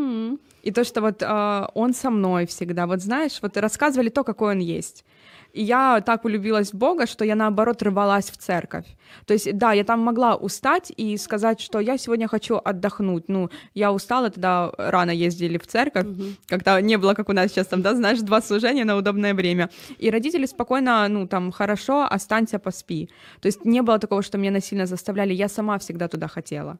[0.01, 0.39] М.
[0.63, 4.53] И то, что вот э, он со мной всегда, вот знаешь, вот рассказывали то, какой
[4.53, 5.05] он есть.
[5.53, 8.85] И я так влюбилась в Бога, что я наоборот рвалась в церковь.
[9.27, 13.25] То есть, да, я там могла устать и сказать, что я сегодня хочу отдохнуть.
[13.29, 16.37] Ну, я устала, тогда рано ездили в церковь, Мгм.
[16.47, 19.69] когда не было, как у нас сейчас там, да, знаешь, два служения на удобное время.
[19.99, 23.09] И родители спокойно, ну, там, хорошо, останься, поспи.
[23.41, 26.79] То есть не было такого, что меня насильно заставляли, я сама всегда туда хотела.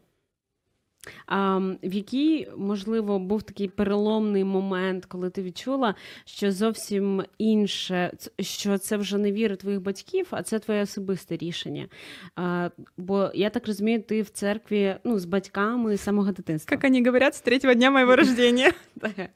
[1.27, 8.79] А в який, можливо, був такий переломний момент, коли ти відчула, що зовсім інше, що
[8.79, 11.89] це вже не віра твоїх батьків, а це твоє особисте рішення.
[12.37, 16.77] А, бо я так розумію, ти в церкві ну, з батьками з самого дитинства.
[16.77, 18.73] Как они говорят, с третьего дня моего рождения.
[19.01, 19.31] Так.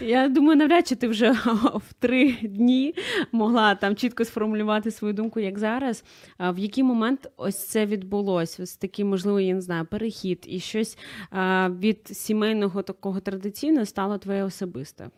[0.00, 1.30] Я думаю, навряд чи ти вже
[1.74, 2.94] в три дні
[3.32, 6.04] могла там чітко сформулювати свою думку, як зараз.
[6.38, 8.62] А в який момент ось це відбулося?
[8.62, 10.97] Ось такий, можливо, я не знаю, перехід, і щось
[11.31, 15.09] а, від сімейного такого традиційного стало твоє особисте.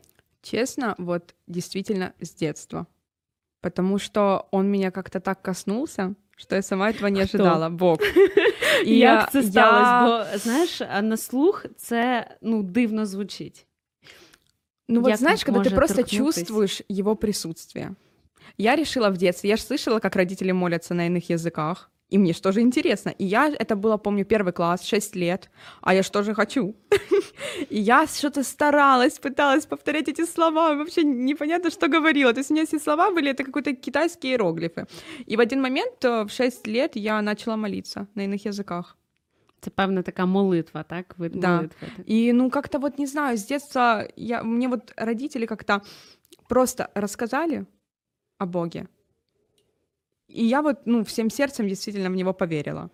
[0.41, 2.86] Честно, вот действительно с детства.
[3.62, 7.38] Потому что он меня как-то так коснулся, что я сама этого не Кто?
[7.38, 7.69] ожидала.
[7.69, 7.98] Бог.
[8.86, 10.28] І як це я- сталося?
[10.34, 13.67] Бо знаєш, а на слух це ну дивно звучить.
[14.89, 16.36] Ну вот Як знаешь, когда ты может просто торкнутись?
[16.36, 17.96] чувствуешь его присутствие.
[18.58, 21.89] Я решила в детстве, я же слышала, как родители молятся на иных языках.
[22.11, 23.11] И мне же тоже интересно.
[23.11, 25.51] И я, это было, помню, первый класс, 6 лет,
[25.83, 26.75] а я же тоже хочу.
[27.71, 32.33] И я что-то старалась, пыталась повторять эти слова, вообще непонятно, что говорила.
[32.33, 34.87] То есть у меня все слова были, это какие-то китайские иероглифы.
[35.27, 38.97] И в один момент, э, в 6 лет, я начала молиться на иных языках.
[39.61, 41.14] Це певна така молитва, так?
[41.18, 41.68] Вид Да.
[42.07, 45.81] И, ну, как-то вот, не знаю, с детства я, мне вот родители как-то
[46.49, 47.66] просто рассказали
[48.38, 48.87] о Боге.
[50.29, 52.91] И я вот, ну, всем сердцем действительно в него поверила.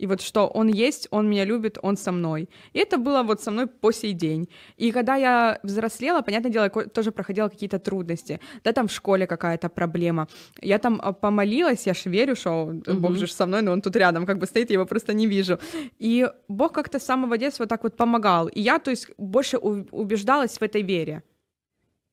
[0.00, 2.48] И вот что он есть, он меня любит, он со мной.
[2.72, 4.48] И это было вот со мной по сей день.
[4.76, 8.38] И когда я взрослела, понятное дело, я тоже проходила какие-то трудности.
[8.64, 10.28] Да, там в школе какая-то проблема.
[10.62, 13.16] Я там а, помолилась, я ж верю, что Бог Мгм.
[13.16, 15.58] же со мной, но он тут рядом как бы стоит, я его просто не вижу.
[15.98, 18.46] И Бог как-то с самого детства так вот помогал.
[18.46, 21.22] И я, то есть, больше убеждалась в этой вере.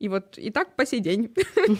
[0.01, 1.29] И вот и так по сей день.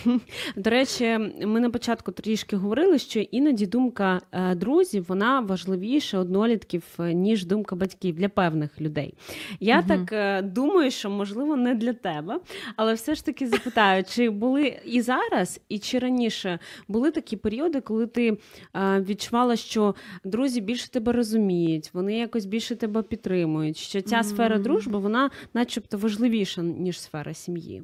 [0.55, 6.83] До речі, ми на початку трішки говорили, що іноді думка е, друзів вона важливіша однолітків,
[6.99, 9.13] е, ніж думка батьків для певних людей.
[9.59, 9.87] Я Мгм.
[9.87, 12.39] так е, думаю, що можливо не для тебе,
[12.75, 17.81] але все ж таки запитаю, чи були і зараз, і чи раніше були такі періоди,
[17.81, 18.37] коли ти
[18.75, 24.99] відчувала, що друзі більше тебе розуміють, вони якось більше тебе підтримують, що ця сфера дружби
[24.99, 27.83] вона, начебто, важливіша ніж сфера сім'ї.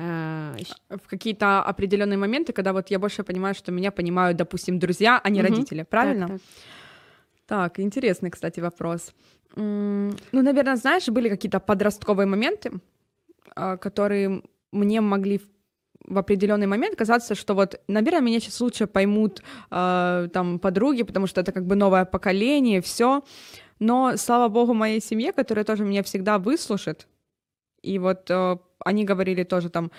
[0.00, 4.78] Е, щ- В какие-то определенные моменты, когда вот я больше понимаю, что меня понимают, допустим,
[4.78, 5.50] друзья, а не Мгм.
[5.50, 6.26] родители, правильно?
[6.26, 6.46] Так, так.
[7.46, 9.12] Так, интересный, кстати, вопрос.
[9.56, 12.70] Ну, наверное, знаешь, были какие-то подростковые моменты,
[13.56, 15.40] а, которые мне могли
[16.08, 21.26] в определенный момент казаться, что вот, наверное, меня сейчас лучше поймут а, там подруги, потому
[21.26, 23.22] что это как бы новое поколение, все.
[23.80, 27.06] Но слава богу моей семье, которая тоже меня всегда выслушает.
[27.82, 29.91] И вот э, они говорили тоже там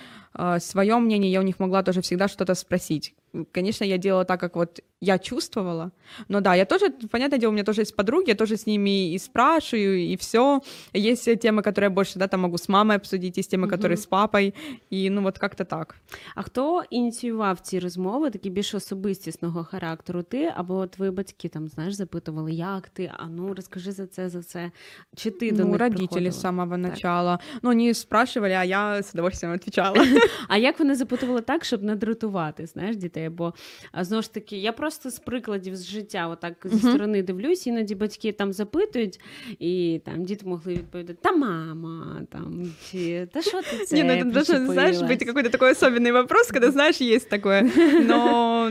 [0.58, 3.14] свое мнение, я у них могла тоже всегда что-то спросить.
[3.52, 5.90] Конечно, я делала так, как вот я чувствовала.
[6.28, 9.12] Но да, я тоже, понятное дело, у меня тоже есть подруги, я тоже с ними
[9.12, 10.60] и спрашиваю, и все.
[10.94, 13.70] Есть темы, которые я больше, да, там могу с мамой обсудить, есть темы, Мгм.
[13.76, 14.54] которые с папой,
[14.92, 15.96] и ну вот как-то так.
[16.34, 20.22] А хто ініціював ці розмови, такі більш особистісного характеру?
[20.22, 23.12] Ти або твої батьки там знаєш, запитували, як ти?
[23.18, 24.70] А ну розкажи за це, за це.
[25.16, 26.32] Чи ти до ну, них родители приходила?
[26.32, 27.38] с самого начала.
[27.62, 30.06] Ну, они спрашивали, а я с удовольствием отвечала.
[30.48, 33.28] А як вони запитували так, щоб не дратувати, знаєш, дітей?
[33.28, 33.54] Бо
[33.92, 36.88] а, знову ж таки, я просто з прикладів з життя, отак зі Мгм.
[36.94, 39.20] сторони дивлюсь, іноді батьки там запитують,
[39.58, 43.96] і там діти могли відповідати: та мама, там чи та що ти це?
[43.96, 47.62] Не, ну это должен, знаешь, быть причепилась?» какой-то такой особенный вопрос, когда, знаешь, есть такое.
[48.08, 48.70] Но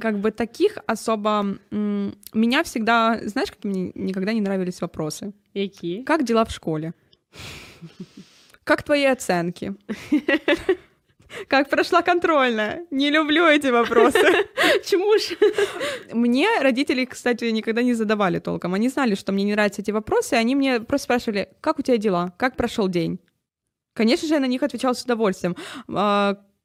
[0.00, 1.46] как бы таких особо...
[1.72, 3.20] м, Меня всегда...
[3.24, 5.32] Знаешь, как мне никогда не нравились вопросы?
[5.54, 6.02] Які?
[6.02, 6.92] Как дела в школе?
[8.68, 9.74] Как твои оценки?
[11.48, 12.86] Как прошла контрольная?
[12.90, 14.22] Не люблю эти вопросы.
[14.84, 15.36] Чому ж?
[16.12, 18.74] Мне родители, кстати, никогда не задавали толком.
[18.74, 21.82] Они знали, что мне не нравятся эти вопросы, и они мне просто спрашивали, как у
[21.82, 23.18] тебя дела, как прошел день.
[23.94, 25.56] Конечно же, я на них отвечала с удовольствием.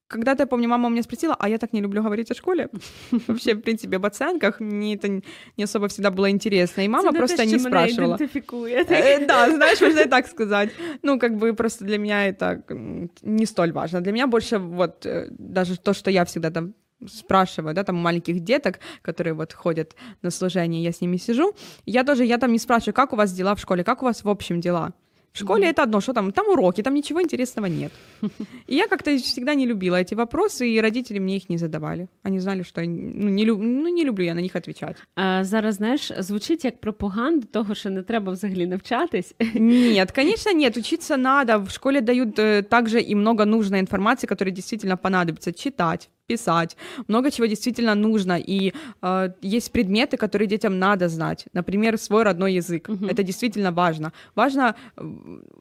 [0.04, 2.34] А, Когда-то, я помню, мама у меня спросила, а я так не люблю говорить о
[2.34, 2.70] школе.
[3.28, 5.22] Вообще, в принципе, об оценках мне это
[5.58, 6.84] не особо всегда было интересно.
[6.84, 8.16] И мама Це просто те, не що мене спрашивала.
[8.16, 8.84] ідентифікує.
[8.84, 10.70] Э, Да, знаешь, можно и так сказать.
[11.04, 14.02] Ну, как бы просто для меня это м, не столь важно.
[14.02, 16.74] Для меня больше вот э, даже то, что я всегда там
[17.08, 21.54] спрашиваю, да, там у маленьких деток, которые вот ходят на служение, я с ними сижу,
[21.86, 24.24] я тоже, я там не спрашиваю, как у вас дела в школе, как у вас
[24.24, 24.92] в общем дела.
[25.35, 25.71] В школе Мгм.
[25.71, 27.93] это одно, что там, там уроки, там ничего интересного нет.
[28.69, 32.07] И я как-то всегда не любила эти вопросы, и родители мне их не задавали.
[32.23, 34.97] Они знали, что я ну, не, люб- ну, не люблю я на них отвечать.
[35.17, 39.35] А зараз, знаєш, звучить як пропаганда того, що не треба взагалі навчатись.
[39.55, 40.77] Нет, конечно, нет.
[40.77, 41.59] Учиться надо.
[41.59, 45.53] В школе дают э, также и много нужной информации, которая действительно понадобится.
[45.53, 46.78] Читать, писать.
[47.08, 48.38] Много чего действительно нужно.
[48.38, 51.48] И э, есть предметы, которые детям надо знать.
[51.54, 52.88] Например, свой родной язык.
[52.88, 53.10] Мгм.
[53.10, 54.12] Это действительно важно.
[54.36, 55.04] Важно, э,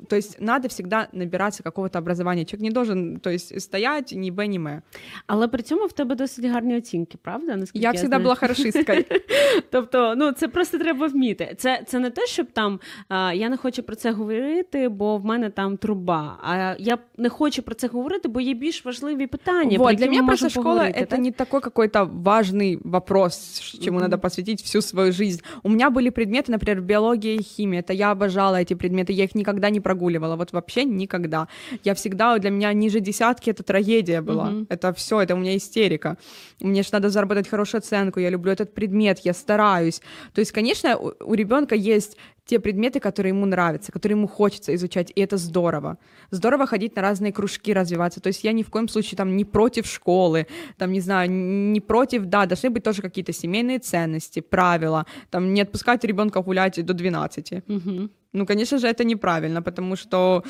[0.08, 2.44] то есть надо всегда набираться какого-то образования.
[2.44, 4.82] Человек не должен, то есть, стоять ни б, ни м.
[5.26, 7.56] Але при цьому в тебе досить гарні оцінки, правда?
[7.56, 8.28] Наскільки Я всегда знаю?
[8.28, 9.06] была хорошисткой.
[9.70, 11.54] Тобто, ну це просто треба вміти.
[11.58, 15.24] Це, це не те, щоб там а, я не хочу про це говорити, бо в
[15.24, 16.38] мене там труба.
[16.42, 19.76] А я не хочу про це говорити, бо є більш важливі питання.
[19.76, 21.18] про Вот, які для ми меня можемо просто школа поговорити, это так?
[21.20, 24.02] не такой какой-то важный вопрос, ш- чему Мгм.
[24.02, 25.40] надо посвятить всю свою жизнь.
[25.62, 27.80] У меня были предметы, например, биология и химия.
[27.80, 31.48] Это я обожала эти предметы, я их никогда не прогуливала, вот вообще никогда.
[31.84, 34.44] Я всегда, для меня ниже десятки это трагедия была.
[34.50, 34.66] Мгм.
[34.68, 36.16] Это все, это у меня истерика.
[36.60, 40.00] Мне же надо заработать хорошую оценку, я люблю этот предмет, я стараюсь.
[40.34, 44.73] То есть, конечно, у, у ребенка есть те предметы, которые ему нравятся, которые ему хочется
[44.75, 45.97] изучать, и это здорово.
[46.31, 48.19] Здорово ходить на разные кружки, развиваться.
[48.19, 50.45] То есть я ни в коем случае там не против школы,
[50.77, 51.29] там, не знаю,
[51.71, 56.85] не против, да, должны быть тоже какие-то семейные ценности, правила, там, не отпускать ребенка гулять
[56.85, 57.63] до 12.
[57.67, 58.09] Мгм.
[58.33, 60.43] Ну, конечно же, это неправильно, потому что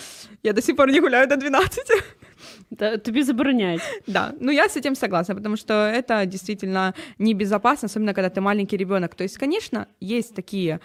[0.44, 2.04] я до сих пор не гуляю до 12.
[2.78, 3.82] Та- Тобі забороняють.
[4.08, 8.78] Да, ну я с этим согласна, потому что это действительно небезопасно, особенно когда ты маленький
[8.78, 9.16] ребенок.
[9.16, 10.80] То есть, конечно, есть такие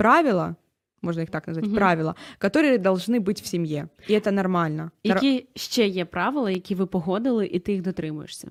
[0.00, 0.56] правила,
[1.02, 1.74] можно их так назвать, Мгм.
[1.76, 4.90] правила, которые должны быть в семье, и это нормально.
[5.04, 8.48] Нар- Які ще є правила, які ви погодили, і ти їх дотримуєшся?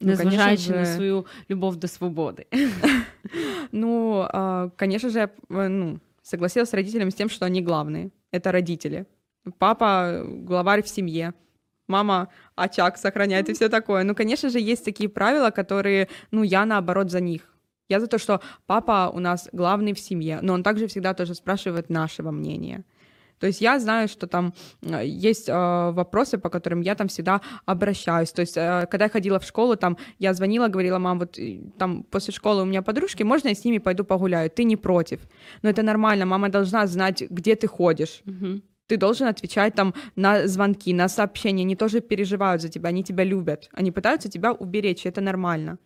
[0.00, 0.92] Ну, Незважаючи конечно на же.
[0.94, 2.46] свою любов до свободи.
[3.72, 8.10] Ну, а, конечно же, я, э, ну, согласилась с родителями с тем, что они главные.
[8.32, 9.04] Это родители.
[9.58, 11.32] Папа э, главарь в семье.
[11.88, 14.04] Мама очаг сохраняет и все такое.
[14.04, 17.40] Ну, конечно же, есть такие правила, которые, ну, я наоборот за них.
[17.89, 21.35] Я за то, что папа у нас главный в семье, но он также всегда тоже
[21.35, 22.83] спрашивает нашего мнения.
[23.43, 27.41] То есть я знаю, что там э, есть э, вопросы, по которым я там всегда
[27.65, 28.31] обращаюсь.
[28.31, 31.37] То есть э, когда я ходила в школу, там я звонила, говорила, мам, вот
[31.77, 34.49] там после школы у меня подружки, можно я с ними пойду погуляю?
[34.49, 35.19] Ты не против?
[35.61, 38.21] Но это нормально, мама должна знать, где ты ходишь.
[38.25, 38.61] Угу.
[38.87, 41.63] Ты должен отвечать там на звонки, на сообщения.
[41.63, 43.69] Они тоже переживают за тебя, они тебя любят.
[43.73, 45.77] Они пытаются тебя уберечь, это нормально.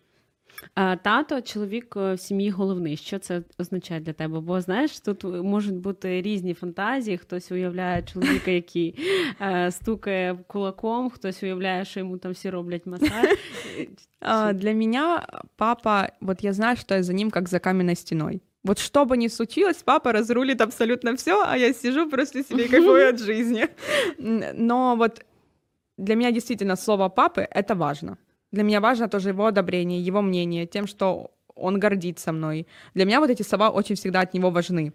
[0.75, 2.97] А, Тато, чоловік е, в сім'ї головний.
[2.97, 4.41] Що це означає для тебе?
[4.41, 7.19] Бо знаєш, тут можуть бути різні фантазії.
[7.19, 8.99] Хтось уявляє чоловіка, який
[9.41, 13.29] е, стукає кулаком, хтось уявляє, що йому там всі роблять масаж.
[14.21, 18.41] А, для меня папа, вот я знаю, что я за ним как за каменной стеной.
[18.65, 22.69] Вот что бы ни случилось, папа разрулит абсолютно все, а я сижу просто себе и
[22.69, 23.69] кайфую от жизни.
[24.21, 25.25] Н- Но вот
[25.99, 28.17] для меня действительно слово папы — это важно.
[28.52, 32.68] Для меня важно тоже его одобрение, его мнение, тем, что он гордится мной.
[32.94, 34.94] Для меня вот эти слова очень всегда от него важны.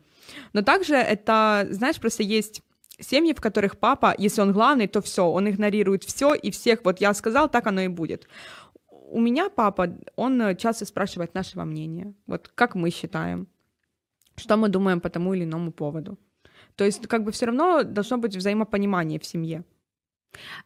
[0.53, 2.63] Но также это, знаешь, просто есть
[2.99, 6.85] семьи, в которых папа, если он главный, то все, он игнорирует все и всех.
[6.85, 8.29] Вот я сказал, так оно и будет.
[8.89, 12.15] У меня папа, он часто спрашивает нашего мнения.
[12.27, 13.49] Вот как мы считаем,
[14.37, 16.19] что мы думаем по тому или иному поводу.
[16.77, 19.65] То есть, как бы все равно должно быть взаимопонимание в семье.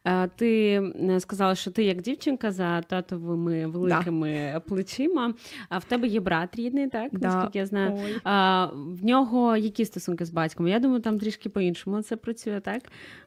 [0.04, 5.34] Е, Ти е, сказала, що ти як дівчинка за татовими великими плечима.
[5.68, 7.08] А в тебе є брат рідний, так?
[7.12, 7.28] Да.
[7.28, 7.92] Наскільки я знаю.
[8.04, 8.16] Ой.
[8.24, 10.68] А, в нього які стосунки з батьком?
[10.68, 12.82] Я думаю, там трішки по-іншому це працює, так?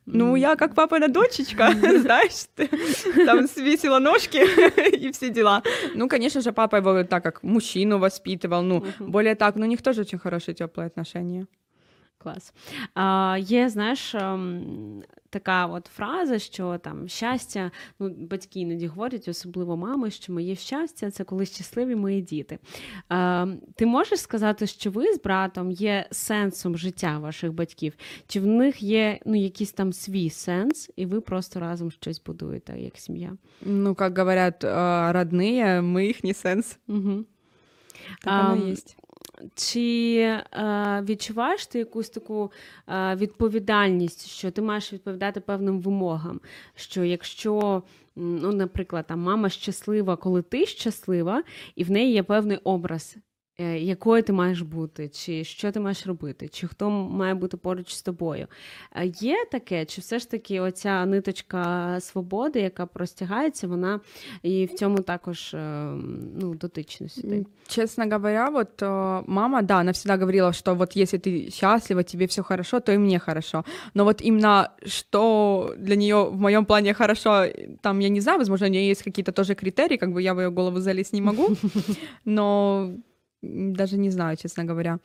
[0.05, 0.37] Ну, М.
[0.37, 2.69] я как папина дочечка, знаешь, ты
[3.25, 4.37] там свесила ножки
[5.03, 5.61] и все дела.
[5.95, 9.11] Ну, конечно же, папа его так как мужчину воспитывал, ну, Мгм.
[9.11, 11.45] более так, ну, у них тоже очень хорошие теплые отношения.
[12.19, 12.53] Клас.
[12.93, 19.77] А, є, знаєш, ем, така от фраза, що там щастя, ну, батьки іноді говорять, особливо
[19.77, 22.59] мами, що моє щастя це коли щасливі мої діти.
[23.09, 27.93] А, ти можеш сказати, що ви з братом є сенсом життя ваших батьків?
[28.27, 32.79] Чи в них є ну, якийсь там свій сенс, і ви просто разом щось будуєте
[32.79, 33.37] як сім'я?
[33.61, 36.79] Ну, как говорят э, родные, мы их не сенс.
[36.87, 37.25] Угу.
[38.21, 38.97] Так оно Ам, и есть.
[39.54, 42.52] чи е, відчуваєш ти якусь таку
[42.88, 46.40] е, відповідальність, що ти маєш відповідати певним вимогам?
[46.74, 47.82] Що якщо,
[48.16, 51.42] ну, наприклад, там мама щаслива, коли ти щаслива,
[51.76, 53.16] і в неї є певний образ,
[53.79, 58.01] якою ти маєш бути, чи що ти маєш робити, чи хто має бути поруч з
[58.01, 58.47] тобою?
[58.95, 63.99] Е, Є таке, чи все ж таки оця ниточка свободи, яка простягається, вона
[64.43, 65.89] і в цьому також е,
[66.41, 67.35] ну, дотична сюди?
[67.35, 72.03] М, Честно говоря, вот э, мама, да, она всегда говорила, что вот если ты счастлива,
[72.03, 73.63] тебе все хорошо, то и мне хорошо.
[73.93, 78.37] Но вот именно что для нее в моем плане хорошо, э, там я не знаю,
[78.39, 81.21] возможно, у нее есть какие-то тоже критерии, как бы я в ее голову залезть не
[81.21, 81.55] могу,
[82.25, 83.03] но м,
[83.41, 84.99] даже не знаю, честно говоря.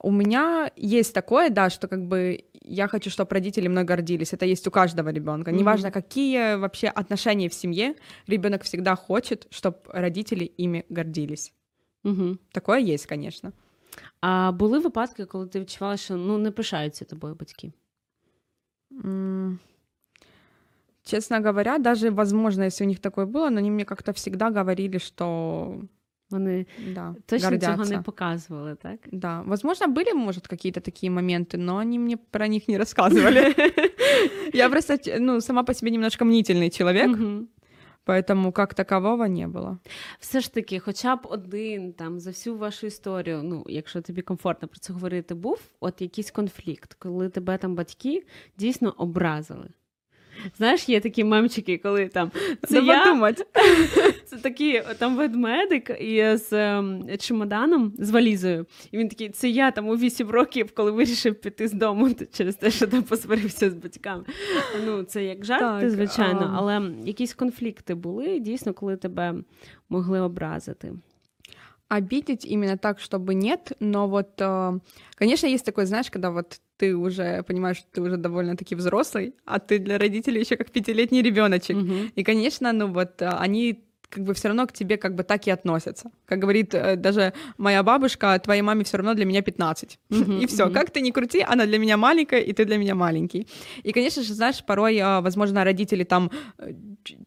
[0.00, 4.34] У меня есть такое, да, что как бы я хочу, чтобы родители мной гордились.
[4.34, 5.50] Это есть у каждого ребенка.
[5.50, 5.60] Мгм.
[5.60, 7.94] Неважно, какие вообще отношения в семье,
[8.26, 11.52] ребенок всегда хочет, чтобы родители ими гордились.
[12.04, 12.36] Угу.
[12.52, 13.52] Такое есть, конечно.
[14.20, 17.72] А були випадки, коли ти відчувала, що ну не пишаються тобою батьки?
[19.04, 19.58] М,
[21.04, 24.98] Честно говоря, даже, возможно, если у них такое было, но они мне как-то всегда говорили,
[24.98, 25.80] что
[26.30, 27.76] Вони да, точно гордятся.
[27.84, 28.98] цього не показували, так?
[29.12, 33.54] Да, возможно, были, может, какие-то такие моменты, но они мне про них не рассказывали.
[34.54, 37.48] Я просто, ч- ну, сама по себе немножко мнительный человек, Мгм.
[38.06, 39.78] поэтому как такового не было.
[40.20, 44.68] Все ж таки, хоча б один там за всю вашу історію, ну якщо тобі комфортно
[44.68, 48.26] про це говорити, був от якийсь конфлікт, коли тебе там батьки
[48.58, 49.68] дійсно образили.
[50.57, 52.31] Знаєш, є такі мемчики, коли там
[52.67, 53.33] це Надо я.
[54.25, 58.65] Це такий там ведмедик із ем, чемоданом, з валізою.
[58.91, 62.55] І він такий: це я там у 8 років, коли вирішив піти з дому через
[62.55, 64.23] те, що там посварився з батьками.
[64.85, 69.35] Ну, це як жарти, звичайно, але якісь конфлікти були дійсно, коли тебе
[69.89, 70.93] могли образити.
[71.89, 74.79] Обидеть именно так, чтобы нет, но вот, э,
[75.15, 79.58] конечно, есть такое, знаешь, когда вот ты уже понимаешь, что ты уже довольно-таки взрослый, а
[79.58, 81.76] ты для родителей еще как пятилетний ребеночек.
[81.76, 82.12] Мгм.
[82.14, 85.47] И, конечно, ну вот э, они как бы все равно к тебе как бы так
[85.47, 86.11] и относятся.
[86.25, 89.99] Как говорит э, даже моя бабушка, твоей маме все равно для меня 15.
[90.09, 90.73] Мгм, И все, мгм.
[90.73, 93.47] как ты ни крути, она для меня маленькая, и ты для меня маленький.
[93.83, 96.73] И, конечно же, знаешь, порой, а, возможно, родители там э,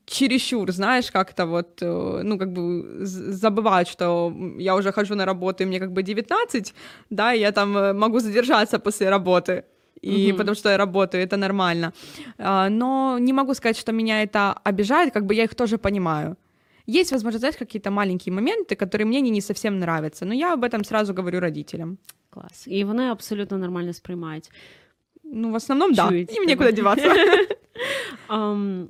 [0.07, 5.63] чересчур, знаешь, как-то вот, э, ну, как бы забывают, что я уже хожу на работу,
[5.63, 6.75] и мне как бы 19,
[7.11, 9.65] да, и я там могу задержаться после работы.
[10.03, 10.37] И Мгм.
[10.37, 11.93] потому что я работаю, это нормально.
[12.39, 16.37] А, Но не могу сказать, что меня это обижает, как бы я их тоже понимаю.
[16.88, 20.64] Есть, возможно, знаешь, какие-то маленькие моменты, которые мне не, не совсем нравятся, но я об
[20.64, 21.98] этом сразу говорю родителям.
[22.30, 22.68] Клас.
[22.68, 24.52] І вони абсолютно нормально сприймають.
[25.24, 26.10] Ну, в основном, да.
[26.10, 26.46] Чують Им тебе.
[26.48, 27.16] некуда деваться.
[28.28, 28.90] Ам,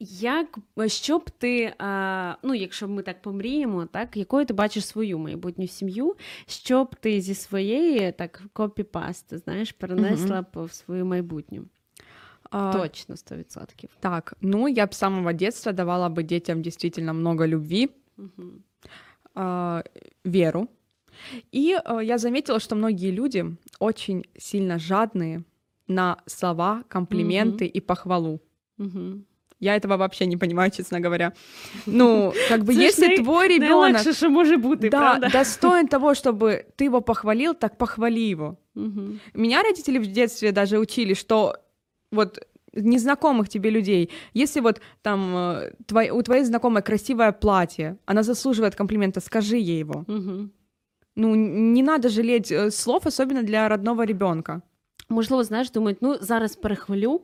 [0.00, 5.18] як що б ти, а, ну, якщо ми так помріємо, так, якою ти бачиш свою
[5.18, 11.64] майбутню сім'ю, що б ти зі своєї так копі-пасти, знаєш, перенесла б в свою майбутню?
[12.57, 13.89] А, Точно 100%.
[13.99, 19.83] Так, ну, я с самого детства давала бы детям действительно много любви, Угу.
[20.23, 20.69] веру.
[21.51, 23.45] И а, я заметила, что многие люди
[23.79, 25.43] очень сильно жадные
[25.87, 28.39] на слова, комплименты и похвалу.
[28.77, 29.25] Угу.
[29.59, 31.33] Я этого вообще не понимаю, честно говоря.
[31.85, 34.01] Ну, как бы, ж если твой ребенок
[34.89, 35.29] да, правда?
[35.31, 38.57] достоин того, чтобы ты его похвалил, так похвали его.
[38.75, 39.19] Угу.
[39.33, 41.57] Меня родители в детстве даже учили, что
[42.14, 42.38] вот
[42.72, 48.74] незнакомых тебе людей, если вот там э, твой- у твоей знакомой красивое платье, она заслуживает
[48.74, 50.04] комплимента, скажи ей его.
[50.08, 50.48] Угу.
[51.16, 54.62] Ну, н- не надо жалеть э, слов, особенно для родного ребенка.
[55.08, 57.20] Можливо, знаєш, думають, ну зараз перехвалю,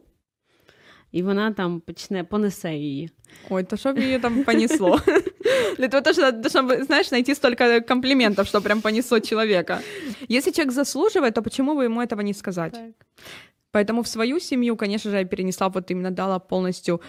[1.13, 3.11] і вона там почне понесе її.
[3.51, 5.01] Ой, то что ее там понесло?
[5.79, 9.81] Для того, то, что- чтобы, знаешь, найти столько комплиментов, что прям понесло человека.
[10.31, 12.75] Если человек заслуживает, то почему бы ему этого не сказать?
[13.73, 17.01] Поэтому в свою семью, конечно же, я перенесла вот именно дала полностью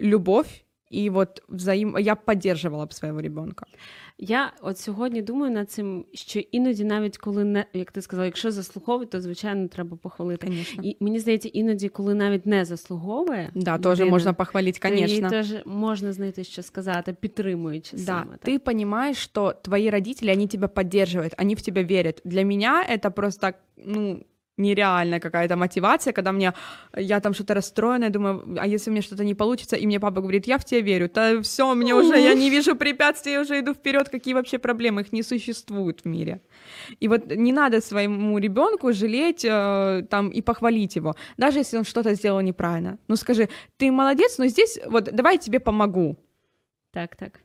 [0.00, 1.96] любовь и вот взаим...
[1.98, 3.66] я поддерживала бы своего ребенка.
[4.18, 8.50] Я от сьогодні думаю над цим, що іноді, навіть коли не як ти сказала, якщо
[8.50, 10.46] заслуговує, то звичайно треба похвалити.
[10.46, 10.84] Конечно.
[10.84, 14.94] І мені здається, іноді, коли навіть не заслуговує, Да, тоже людина, можно похвалить, то їй
[14.94, 15.30] конечно.
[15.30, 18.36] теж можна знайти, що сказати, підтримуючи Да, саме.
[18.44, 22.20] ты понимаешь, что твои родители, они тебя поддерживают, они в тебя верят.
[22.24, 24.24] Для меня это просто, ну,
[24.57, 26.53] Нереальная какая-то мотивация, когда мне,
[26.95, 30.47] я там что-то расстроена, думаю, а если меня что-то не получится, и мне папа говорит,
[30.47, 33.73] я в тебя верю, то все, мне уже, я не вижу препятствий, я уже иду
[33.73, 36.41] вперед, какие вообще проблемы, их не существует в мире.
[36.99, 41.83] И вот не надо своему ребенку жалеть э, там и похвалить его, даже если он
[41.83, 42.97] что-то сделал неправильно.
[43.07, 46.17] Ну скажи, ты молодец, но здесь вот давай я тебе помогу.
[46.91, 47.39] Так, так.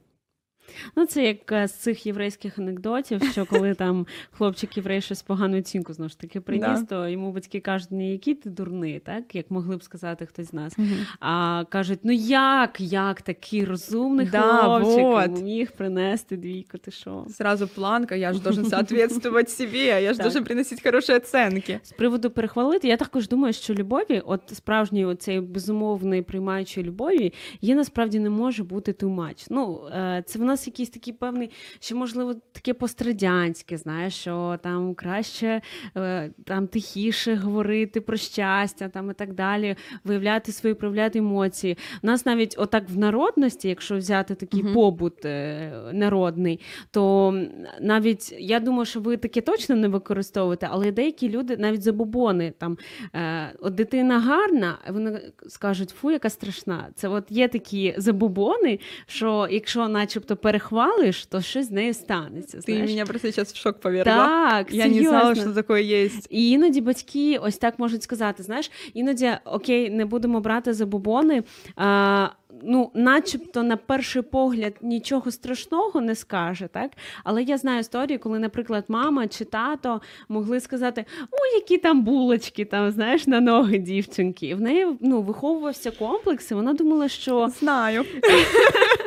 [0.97, 5.59] Ну, це як е, з цих єврейських анекдотів, що коли там хлопчик єврей щось погану
[5.59, 6.83] оцінку знову ж таки приніс, Да.
[6.85, 10.53] то йому батьки кажуть, не який ти дурний, так як могли б сказати хтось з
[10.53, 10.77] нас.
[11.20, 15.03] А кажуть, ну як, як такий розумний Да, хлопчик
[15.33, 15.43] вот.
[15.43, 17.25] міг принести двійку, ти що?
[17.31, 20.23] Сразу планка, я же должен соответствовать себе, я же Так.
[20.23, 21.81] должен приносить хорошие оценки.
[21.83, 27.75] З приводу перехвалити, я також думаю, що любові, от справжньої оцеї безумовної приймаючої любові, її
[27.75, 29.47] насправді не може бути much.
[29.51, 31.51] Ну, е, це в нас якийсь такий певний,
[31.81, 35.61] що можливо таке пострадянське, знаєш, що там краще
[35.97, 41.79] е, там тихіше говорити про щастя, там і так далі, виявляти свої проявляти емоції.
[42.03, 44.75] У нас навіть отак в народності, якщо взяти такий Мгм.
[44.75, 46.61] побут е, народний,
[46.91, 47.35] то
[47.81, 52.79] навіть я думаю, що ви таке точно не використовуєте, але деякі люди навіть забобони там
[53.15, 56.89] е, от дитина гарна, вони скажуть, фу, яка страшна.
[56.95, 62.61] Це от є такі забобони, що якщо начебто перехвалиш, то щось з нею станеться.
[62.61, 62.90] Знаєш.
[62.90, 64.14] меня просто сейчас в шок повергла.
[64.16, 65.43] Так, я не знала, серйозно.
[65.43, 66.26] что такое есть.
[66.30, 71.43] І іноді батьки ось так можуть сказати: знаєш, іноді окей, не будемо брати забобони.
[71.76, 72.28] А,
[72.62, 76.90] ну, начебто, на перший погляд нічого страшного не скаже, так?
[77.24, 82.64] Але я знаю історії, коли, наприклад, мама чи тато могли сказати: о, які там булочки,
[82.64, 84.47] там, знаєш, на ноги дівчинки.
[84.47, 88.05] І в неї ну, виховувався комплекс, і вона думала, що Знаю.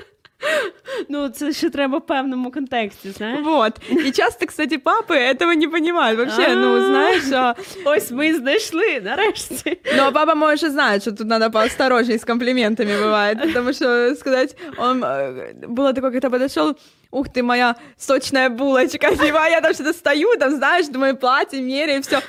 [1.09, 3.41] ну, це ще треба в певному контексті, знаєш.
[3.45, 3.73] Вот.
[3.91, 6.19] И часто, кстати, папы этого не понимают.
[6.19, 6.87] Вообще, ну, А.
[6.87, 9.79] знаешь, а, Ось ми і знайшли нарешті.
[9.97, 13.41] ну, а папа, может, и знает, что тут надо поосторожней с комплиментами бывает.
[13.47, 16.77] Потому что сказать, он э, было такое, когда подошел,
[17.11, 21.61] ух ты, моя сочная булочка, типа, а я там что-то стою, там, знаешь, думаю, платье,
[21.61, 22.21] меряю, все.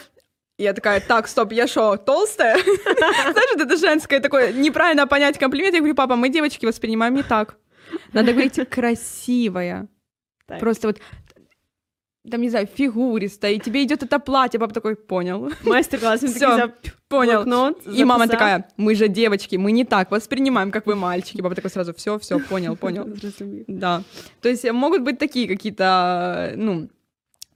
[0.57, 2.57] Я такая, так, стоп, я что, толстая?
[3.33, 5.73] Знаешь, вот это женское такое, неправильно понять комплимент.
[5.73, 7.55] Я говорю, папа, мы девочки воспринимаем не так.
[8.13, 9.87] Надо говорить красивая.
[10.47, 10.59] Так.
[10.59, 11.01] Просто вот
[12.29, 16.39] там, не знаю, фигуристая, и тебе идет это платье, папа такой, понял, Майстер-клас, він Всё,
[16.39, 16.71] такий взяв
[17.07, 17.43] понял.
[17.43, 18.39] блокнот, И мама записав.
[18.39, 21.41] такая, мы же девочки, мы не так воспринимаем, как вы мальчики.
[21.41, 23.05] Папа такой сразу, все, все, понял, понял.
[23.15, 23.65] Зрозумів.
[23.67, 24.03] Да.
[24.41, 26.89] То есть э, могут быть такие какие-то, ну,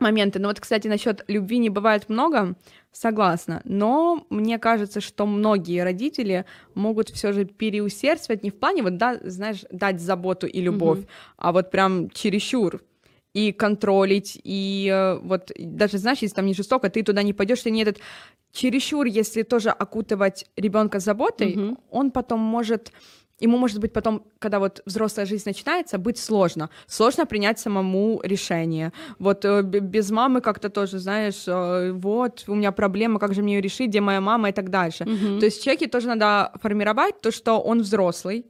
[0.01, 0.39] моменты.
[0.39, 2.55] Но вот, кстати, насчет любви не бывает много,
[2.93, 3.61] согласна.
[3.65, 6.45] Но мне кажется, что многие родители
[6.75, 11.09] могут все же переусердствовать не в плане, вот, да, знаешь, дать заботу и любовь, Мгм.
[11.37, 12.83] а вот прям чересчур
[13.33, 17.61] и контролить, и э, вот даже, знаешь, если там не жестоко, ты туда не пойдешь,
[17.63, 17.99] ты не этот
[18.53, 21.79] чересчур, если тоже окутывать ребенка заботой, Мгм.
[21.91, 22.91] он потом может
[23.40, 26.70] ему, может быть, потом, когда вот взрослая жизнь начинается, быть сложно.
[26.88, 28.94] Сложно принять самому решение.
[29.20, 33.42] Вот э, б- без мамы как-то тоже, знаешь, э, вот, у меня проблема, как же
[33.42, 35.06] мне ее решить, где моя мама и так дальше.
[35.06, 35.40] Мгм.
[35.40, 38.46] То есть в человеке тоже надо формировать то, что он взрослый,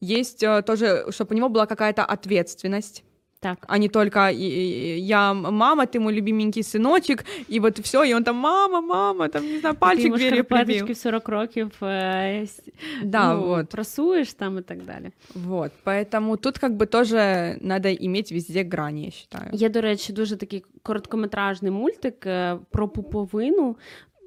[0.00, 3.04] есть э, тоже, чтобы у него была какая-то ответственность,
[3.42, 3.58] Так.
[3.68, 8.14] а не только и- и- я мама, ты мой любименький сыночек, и вот все, и
[8.14, 10.94] он там мама, мама, там, не знаю, Ти пальчик йому дверью шкарпеточки прибил.
[10.94, 12.62] в 40 років е, с-
[13.04, 13.68] Да, ну, вот.
[13.68, 15.10] просуєш там і так далі.
[15.34, 19.50] Вот, поэтому тут как бы тоже надо иметь везде грани, я считаю.
[19.52, 23.76] Є, до речі, дуже такий короткометражний мультик е, про пуповину.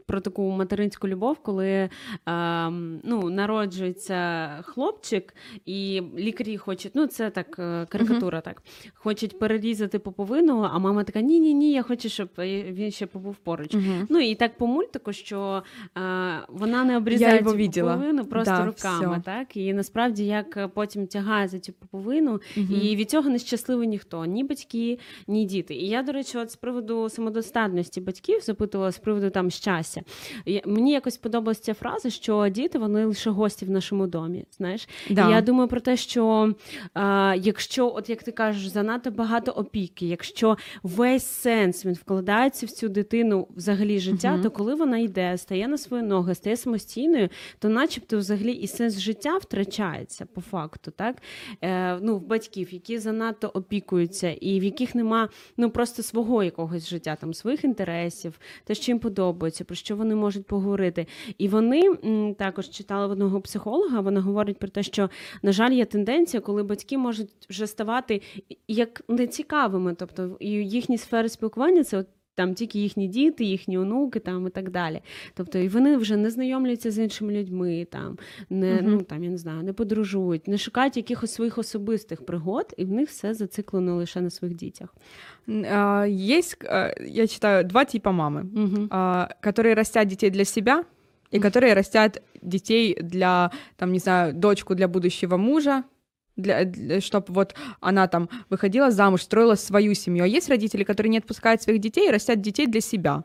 [0.07, 1.91] про таку материнську любов, коли е,
[3.03, 5.35] ну, народжується хлопчик,
[5.67, 8.63] і лікарі хочуть, ну це так, е, карикатура, так,
[8.95, 13.07] хочуть перерізати пуповину, а мама така: ні, ні, ні, я хочу, щоб е, він ще
[13.07, 13.75] побув поруч.
[14.09, 15.63] Ну і так по мультику, що
[15.97, 16.01] е,
[16.49, 17.97] вона не обрізає цю видела.
[18.25, 22.81] просто Да, руками, так і насправді як потім тягає за цю пуповину, Мгм.
[22.83, 25.75] і від цього не щасливий ніхто, ні батьки, ні діти.
[25.75, 29.96] І я, до речі, от з приводу самодостатності батьків запитувала з приводу там щастя.
[30.45, 34.45] І Мені якось подобалася ця фраза, що діти вони лише гості в нашому домі.
[34.57, 35.29] Знаєш, Да.
[35.29, 36.55] і я думаю про те, що
[36.95, 42.71] а, якщо, от як ти кажеш, занадто багато опіки, якщо весь сенс він вкладається в
[42.71, 44.43] цю дитину взагалі життя, Мгм.
[44.43, 47.29] то коли вона йде, стає на свої ноги, стає самостійною,
[47.59, 51.17] то начебто взагалі і сенс життя втрачається по факту, так?
[51.63, 56.89] Е, ну, в батьків, які занадто опікуються, і в яких нема ну просто свого якогось
[56.89, 61.07] життя, там своїх інтересів, те, що їм подобається, про що вони можуть поговорити.
[61.39, 61.83] І вони
[62.39, 64.01] також читали одного психолога.
[64.01, 65.11] Вона говорить про те, що
[65.43, 68.23] на жаль, є тенденція, коли батьки можуть вже ставати
[68.69, 74.48] як нецікавими, тобто їхні сфери спілкування це от Там тільки їхні діти, їхні онуки, там
[74.48, 75.02] і так далі.
[75.34, 78.18] Тобто, і вони вже не знайомляться з іншими людьми, там
[78.50, 78.92] не Мгм.
[78.92, 82.92] ну там я не знаю, не подорожують, не шукають якихось своїх особистих пригод, і в
[82.92, 84.96] них все зациклено лише на своїх дітях.
[85.50, 88.88] Н- а, Есть, а, я читаю, два типа мамы, Угу.
[88.90, 90.84] а, которые растят детей для себя
[91.34, 95.84] и которые растят детей для, там, не знаю, дочку для будущего мужа,
[96.37, 100.25] для, чтобы вот она там выходила замуж, строила свою семью.
[100.25, 103.25] А есть родители, которые не отпускают своих детей и растят детей для себя.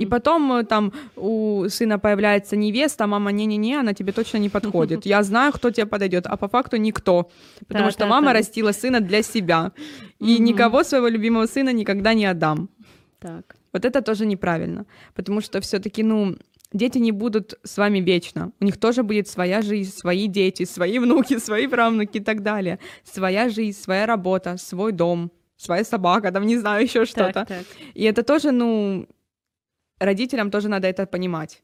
[0.00, 5.06] И потом э, там у сына появляется невеста, мама не-не-не, она тебе точно не подходит.
[5.06, 7.28] Я знаю, кто тебе подойдет, а по факту никто.
[7.66, 8.38] Потому Да, что да, мама да.
[8.38, 9.72] растила сына для себя.
[10.20, 12.70] И никого своего любимого сына никогда не отдам.
[13.18, 13.56] Так.
[13.72, 14.86] Вот это тоже неправильно.
[15.14, 16.36] Потому что все-таки, ну,
[16.72, 18.52] дети не будут с вами вечно.
[18.60, 22.78] У них тоже будет своя жизнь, свои дети, свои внуки, свои правнуки и так далее.
[23.04, 27.46] Своя жизнь, своя работа, свой дом, своя собака, там не знаю, еще что-то.
[27.94, 29.06] И это тоже, ну,
[29.98, 31.62] родителям тоже надо это понимать.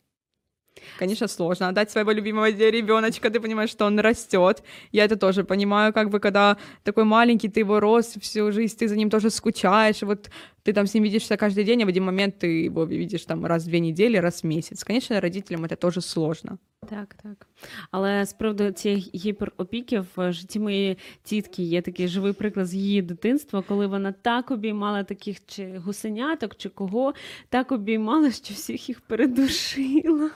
[0.97, 4.63] Конечно, сложно отдать своего любимого ребеночка, ты понимаешь, что он растет.
[4.91, 8.87] Я это тоже понимаю, как бы, когда такой маленький, ты его рос всю жизнь, ты
[8.87, 10.29] за ним тоже скучаешь, вот
[10.63, 13.45] ты там с ним видишься каждый день, а в один момент ты его видишь там
[13.45, 14.83] раз в две недели, раз в месяц.
[14.83, 16.57] Конечно, родителям это тоже сложно.
[16.89, 17.47] Так, так.
[17.91, 23.01] Але з приводу цієї гіперопіки в житті моєї тітки є такий живий приклад з її
[23.01, 27.13] дитинства, коли вона так обіймала таких чи гусеняток, чи кого,
[27.49, 30.29] так обіймала, що всіх їх передушила.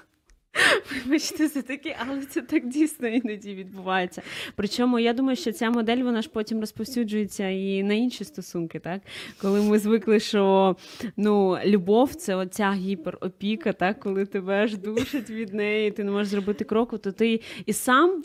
[1.04, 4.22] Вибачте, за таке, але це так дійсно іноді відбувається.
[4.56, 9.02] Причому я думаю, що ця модель вона ж потім розповсюджується і на інші стосунки, так?
[9.40, 10.76] Коли ми звикли, що
[11.16, 14.00] ну, любов це оця гіперопіка, так?
[14.00, 18.22] коли тебе аж душить від неї, ти не можеш зробити кроку, то ти і сам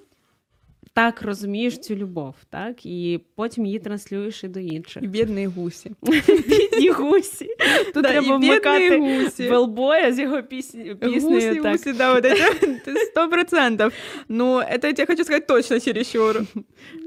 [0.92, 5.02] Так розумієш цю любов, так і потім її транслюєш і до інших.
[5.02, 5.90] И бедные гуси.
[6.02, 7.48] Бідні гусі.
[7.94, 9.48] Тут Да, треба і бідні вмикати гусі.
[9.48, 11.22] Велбоя з його пісні, піснею.
[11.22, 11.72] Гуси, так.
[11.72, 13.92] гуси, да, вот это сто процентов.
[14.28, 16.40] Но это я тебе хочу сказать точно чересчур.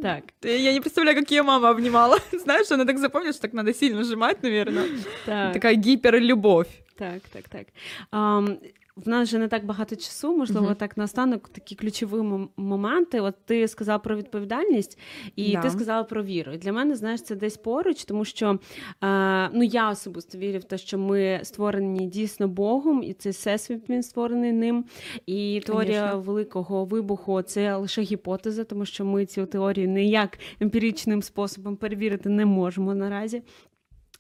[0.02, 0.24] так.
[0.42, 2.18] Ты- Я не представляю, как ее мама обнимала.
[2.44, 4.86] Знаешь, она так запомнила, что так надо сильно сжимать, наверное.
[5.26, 5.54] Так.
[5.54, 6.68] Такая гиперлюбовь.
[6.98, 7.68] Так, так, так.
[8.12, 8.58] Ам,
[8.97, 10.75] в нас же не так багато часу, можливо, Мгм.
[10.75, 13.21] так наостанок такі ключові мом- моменти.
[13.21, 14.99] От ти сказала про відповідальність,
[15.37, 15.61] і Да.
[15.63, 16.53] ти сказала про віру.
[16.53, 18.59] І для мене, знаєш, це десь поруч, тому що
[19.05, 23.91] е, ну я особисто вірю в те, що ми створені дійсно Богом, і цей всесвіт
[23.91, 24.85] він створений ним.
[25.27, 26.21] І теорія Конечно.
[26.21, 32.47] великого вибуху це лише гіпотеза, тому що ми цю теорію ніяк емпіричним способом перевірити не
[32.47, 33.43] можемо наразі.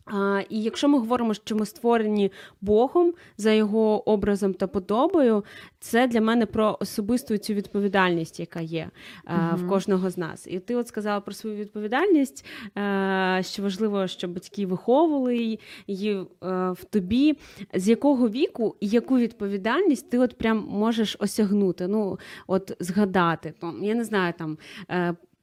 [0.07, 5.45] А, і якщо ми говоримо, що ми створені Богом за його образом та подобою,
[5.81, 8.91] це для мене про особисту цю відповідальність, яка є
[9.27, 10.47] е, в кожного з нас.
[10.47, 12.45] І ти от сказала про свою відповідальність,
[12.79, 16.25] е, що важливо, щоб батьки виховували її, її е,
[16.71, 17.39] в тобі.
[17.75, 21.89] З якого віку і яку відповідальність ти от прям можеш осягнути?
[21.89, 24.59] Ну, от згадати, там, я не знаю, там.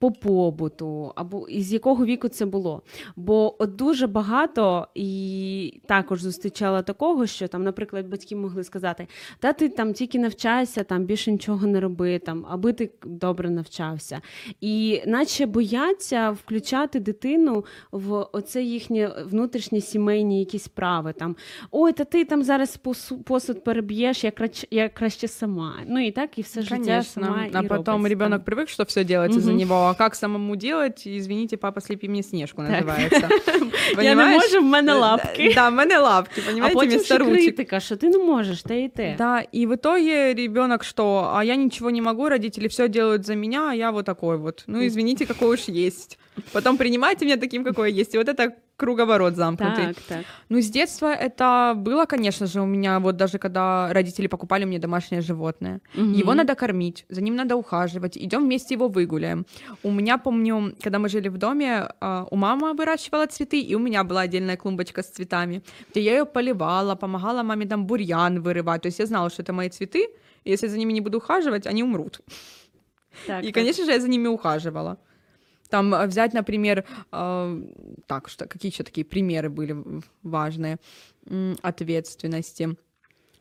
[0.04, 2.82] По побуту, або із якого віку це було.
[3.16, 9.08] Бо от дуже багато і також зустрічала такого, що там, наприклад, батьки могли сказати:
[9.39, 14.22] та ти там тільки навчайся, там більше нічого не роби, там, аби ти добре навчався.
[14.62, 21.14] І наче бояться включати дитину в оце їхнє внутрішнє сімейні якісь справи.
[21.14, 21.36] Там
[21.72, 25.74] ой, та ти там зараз посу- посуд переб'єш, я краще, я краще сама.
[25.88, 27.28] Ну і так, і все життя сама.
[27.28, 27.60] Конечно.
[27.62, 28.56] і А потом робить, ребенок там.
[28.56, 29.60] привык, что все делается за Мгм.
[29.60, 31.03] него А как самому делать?
[31.07, 32.71] Извините, папа, слепи мне снежку Так.
[32.85, 33.29] называется.
[33.49, 34.43] Я не Понимаешь?
[34.43, 35.53] можу, в мене Э, лапки.
[35.55, 37.35] Да, в мене лапки, А понимаете, потім вместо ще ручек.
[37.35, 39.14] критика, що ти не можеш, те і те.
[39.19, 41.33] Да, и в итоге ребенок что?
[41.35, 44.64] А я ничего не могу, родители все делают за меня, а я вот такой вот.
[44.66, 46.19] Ну, извините, какой уж есть.
[46.53, 48.14] Потом принимайте меня таким, какой я есть.
[48.14, 49.94] И вот это круговорот замкнутый.
[49.94, 50.26] Так, так.
[50.50, 54.80] Ну, с детства это было, конечно же, у меня вот даже когда родители покупали мне
[54.80, 55.80] домашнее животное.
[55.94, 56.38] Его Мгм.
[56.38, 58.18] надо кормить, за ним надо ухаживать.
[58.18, 59.46] Идем вместе его выгуляем.
[59.84, 63.80] У меня, помню, когда мы жили в доме, а, у мамы выращивала цветы, и у
[63.80, 65.62] меня была отдельная клумбочка с цветами,
[65.92, 68.82] где я ее поливала, помогала маме там бурьян вырывать.
[68.82, 70.08] То есть я знала, что это мои цветы,
[70.44, 72.22] и если за ними не буду ухаживать, они умрут.
[73.28, 73.56] так И, так.
[73.56, 74.98] конечно же, я за ними ухаживала.
[75.74, 77.62] Там э, взять, например, э,
[78.06, 79.76] так, что, какие еще такие примеры были
[80.22, 80.78] важные
[81.64, 82.78] ответственности.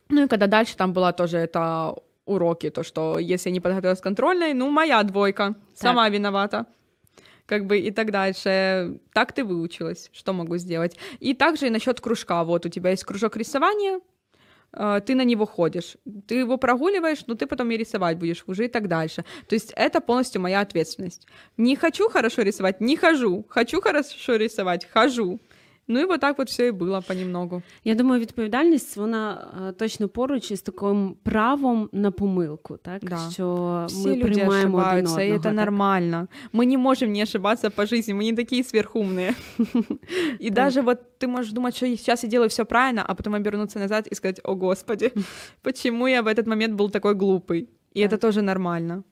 [0.09, 3.99] Ну и когда дальше там была тоже это уроки, то, что если я не подготовилась
[3.99, 6.65] к контрольной, ну, моя двойка, сама виновата.
[7.45, 8.99] Как бы и так дальше.
[9.13, 10.97] Так ты выучилась, что могу сделать.
[11.19, 12.43] И также и насчет кружка.
[12.43, 13.99] Вот у тебя есть кружок рисования,
[14.73, 15.97] ты на него ходишь,
[16.27, 19.23] ты его прогуливаешь, но ты потом и рисовать будешь уже и так дальше.
[19.47, 21.27] То есть это полностью моя ответственность.
[21.57, 23.45] Не хочу хорошо рисовать, не хожу.
[23.49, 25.39] Хочу хорошо рисовать, хожу.
[25.90, 27.62] Ну и вот так вот все и было понемногу.
[27.84, 33.18] Я думаю, відповідальність вона е, точно поруч із таким правом на помилку, так Да.
[33.32, 35.38] що Все ми люди приймаємо один ошибаются, и одного.
[35.38, 35.54] это так.
[35.54, 36.28] нормально.
[36.52, 39.34] Мы не можем не ошибаться по жизни, мы не такие сверхумные.
[40.40, 40.64] И Да.
[40.64, 44.06] даже вот ты можешь думать, что сейчас я делаю все правильно, а потом обернуться назад
[44.12, 45.12] и сказать, о господи,
[45.62, 47.68] почему я в этот момент был такой глупый?
[47.94, 48.20] И это Так.
[48.20, 49.02] тоже нормально.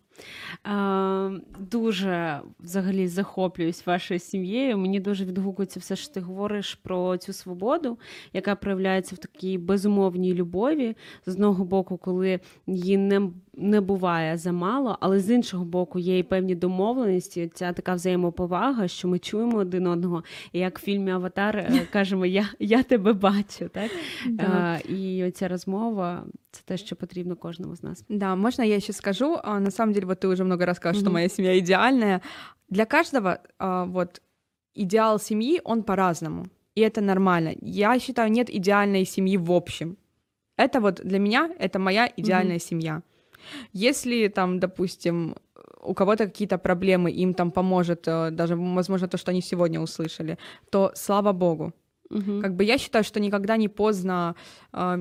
[0.67, 4.77] Е, дуже взагалі захоплююсь вашою сім'єю.
[4.77, 7.97] Мені дуже відгукується все, що ти говориш про цю свободу,
[8.33, 10.95] яка проявляється в такій безумовній любові.
[11.25, 13.21] З одного боку, коли її не,
[13.53, 17.51] не буває замало, але з іншого боку, є і певні домовленості.
[17.53, 20.23] Ця така взаємоповага, що ми чуємо один одного.
[20.53, 23.69] І як в фільмі Аватар е, кажемо, я, я тебе бачу.
[23.73, 23.91] Так?
[24.27, 24.79] Да.
[24.87, 28.05] Е, і оця розмова це те, що потрібно кожному з нас.
[28.09, 29.37] Да, можно я еще скажу?
[29.43, 31.13] А, На самом деле, вот ты уже много раз сказала, что Мгм.
[31.13, 32.21] моя семья идеальная.
[32.69, 34.21] Для каждого а, вот
[34.75, 36.47] идеал семьи, он по-разному.
[36.75, 37.53] И это нормально.
[37.61, 39.97] Я считаю, нет идеальной семьи в общем.
[40.57, 43.01] Это вот для меня, это моя идеальная семья.
[43.73, 45.35] Если там, допустим,
[45.83, 50.37] у кого-то какие-то проблемы, им там поможет, э, даже, возможно, то, что они сегодня услышали,
[50.69, 51.73] то слава богу.
[52.11, 52.41] Угу.
[52.41, 54.35] Как бы я считаю, что никогда не поздно
[54.71, 54.99] а,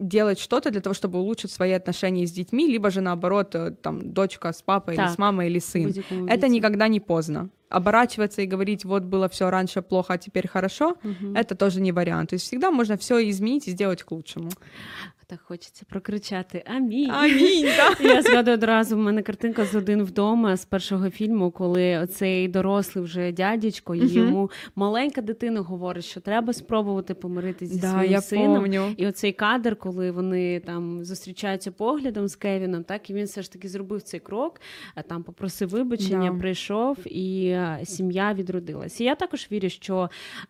[0.00, 4.12] делать что-то для того, чтобы улучшить свои отношения с детьми, либо же наоборот, э, там,
[4.12, 5.10] дочка с папой или Так.
[5.14, 5.84] с мамой или сын.
[5.86, 6.50] Будь-якому Это віці.
[6.50, 7.48] никогда не поздно.
[7.70, 11.34] Оборачиваться и говорить, вот было все раньше плохо, а теперь хорошо, Мгм.
[11.36, 12.30] это тоже не вариант.
[12.30, 14.50] То есть всегда можно все изменить и сделать к лучшему.
[15.27, 17.11] Так хочеться прокричати Амінь.
[17.11, 18.07] Аминь, да.
[18.13, 23.03] Я згадую одразу, в мене картинка з один вдома з першого фільму, коли оцей дорослий
[23.05, 28.21] вже дядечко, і йому маленька дитина говорить, що треба спробувати помиритися зі Да, своїм я
[28.21, 28.55] сином.
[28.55, 28.93] помню.
[28.97, 33.51] І оцей кадр, коли вони там зустрічаються поглядом з Кевіном, так і він все ж
[33.51, 34.61] таки зробив цей крок,
[35.09, 36.37] там попросив вибачення, Да.
[36.39, 39.01] прийшов, і е, сім'я відродилась.
[39.01, 40.09] І я також вірю, що,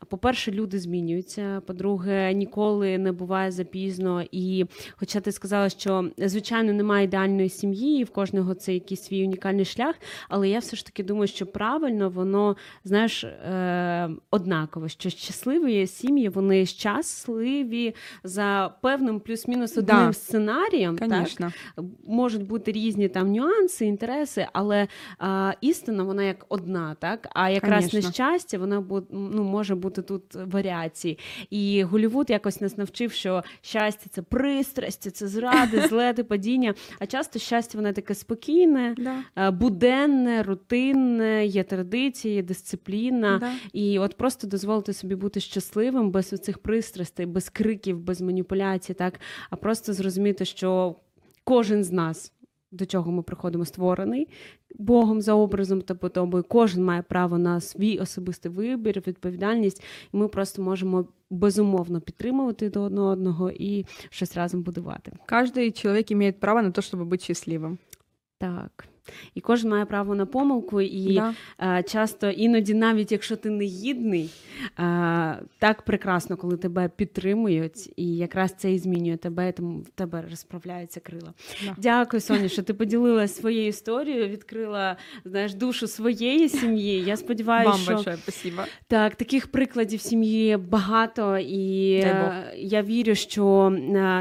[0.10, 1.62] по-перше, люди змінюються.
[1.68, 4.24] По-друге, ніколи не буває запізно.
[4.32, 4.63] І
[4.96, 9.66] хоча ти сказала, що звичайно немає ідеальної сім'ї, і в кожного це якийсь свій унікальний
[9.66, 9.96] шлях,
[10.30, 16.30] але я все ж таки думаю, що правильно воно знаєш е, однаково, що щасливі сім'ї
[16.30, 20.14] вони щасливі за певним плюс-мінус одним Да.
[20.14, 20.98] сценарієм.
[20.98, 21.10] Так?
[22.08, 24.88] Можуть бути різні там нюанси, інтереси, але
[25.20, 28.10] а, істина вона як одна, так а якраз Конечно.
[28.10, 31.20] нещастя, вона ну, може бути тут варіації.
[31.50, 34.22] І Голівуд якось нас навчив, що щастя це
[34.54, 36.74] пристрасті, це зради, злети, падіння.
[37.00, 39.48] А часто щастя воно таке спокійне, Да.
[39.48, 43.38] е, буденне, рутинне, є традиції, є дисципліна.
[43.40, 43.52] Да.
[43.74, 49.20] І от просто дозволити собі бути щасливим без цих пристрастей, без криків, без маніпуляцій, так
[49.50, 50.96] а просто зрозуміти, що
[51.44, 52.33] кожен з нас
[52.73, 54.29] До чого ми приходимо створений
[54.75, 56.45] Богом за образом та подобою.
[56.49, 59.83] Кожен має право на свій особистий вибір, відповідальність,
[60.13, 65.13] і ми просто можемо безумовно підтримувати до одного одного і щось разом будувати.
[65.29, 67.79] Каждый человек имеет право на то, чтобы быть счастливым.
[68.39, 68.89] Так.
[69.36, 71.34] І кожен має право на помилку, і Да.
[71.60, 74.30] Е, часто іноді, навіть якщо ти не гідний,
[74.80, 79.90] е, так прекрасно, коли тебе підтримують, і якраз це і змінює тебе, і тому в
[79.90, 81.34] тебе розправляються крила.
[81.66, 81.76] Да.
[81.78, 87.04] Дякую, Соня, що ти поділилася своєю історією, відкрила знаєш, душу своєї сім'ї.
[87.04, 88.62] Я сподіваюся, Вам що большое спасибо.
[88.88, 93.70] так, таких прикладів сім'ї багато, і е, я вірю, що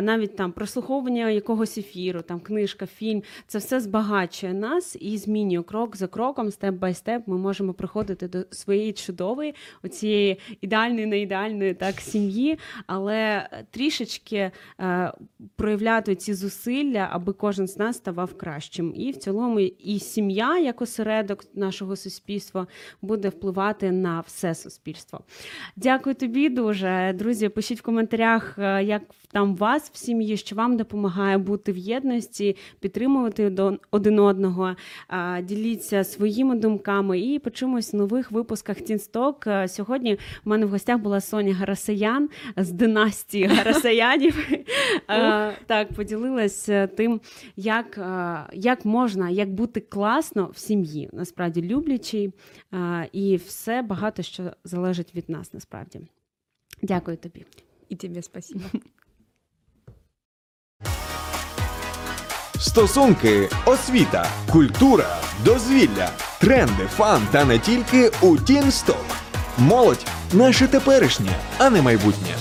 [0.02, 5.96] навіть там прослуховування якогось ефіру, там книжка, фільм, це все збагачує нас і змінює крок
[5.96, 7.22] за кроком, степ бай степ.
[7.26, 14.50] Ми можемо приходити до своєї чудової, оцієї ідеальної, не ідеальної так сім'ї, але трішечки
[14.80, 15.12] е,
[15.56, 18.92] проявляти ці зусилля, аби кожен з нас ставав кращим.
[18.96, 22.66] І в цілому і сім'я, як осередок нашого суспільства,
[23.02, 25.20] буде впливати на все суспільство.
[25.76, 27.14] Дякую тобі дуже.
[27.18, 29.02] Друзі, пишіть в коментарях, е, як
[29.32, 33.52] там вас в сім'ї, що вам допомагає бути в єдності, підтримувати
[33.90, 34.61] один одного.
[35.08, 39.46] А, Діліться своїми думками і почуємось в нових випусках Тінсток.
[39.66, 44.48] Сьогодні в мене в гостях була Соня Гарасаян з династії Гарасаянів.
[45.66, 47.20] Так, поділилась тим,
[47.56, 48.00] як,
[48.52, 52.32] як можна, як бути класно в сім'ї, насправді люблячій,
[52.74, 56.00] е, і все багато що залежить від нас, насправді.
[56.82, 57.44] Дякую тобі.
[57.90, 58.64] И тебе спасибо.
[62.62, 66.08] Стосунки, освіта, культура, дозвілля,
[66.40, 69.04] тренди, фан та не тільки у Тінсток.
[69.58, 72.34] Молодь наше теперішнє, а не майбутнє.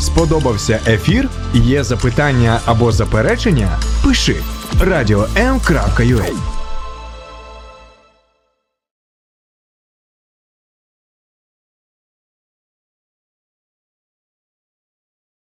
[0.00, 1.28] Сподобався ефір?
[1.54, 3.78] Є запитання або заперечення?
[4.04, 4.36] Пиши
[4.80, 6.61] радіом.ua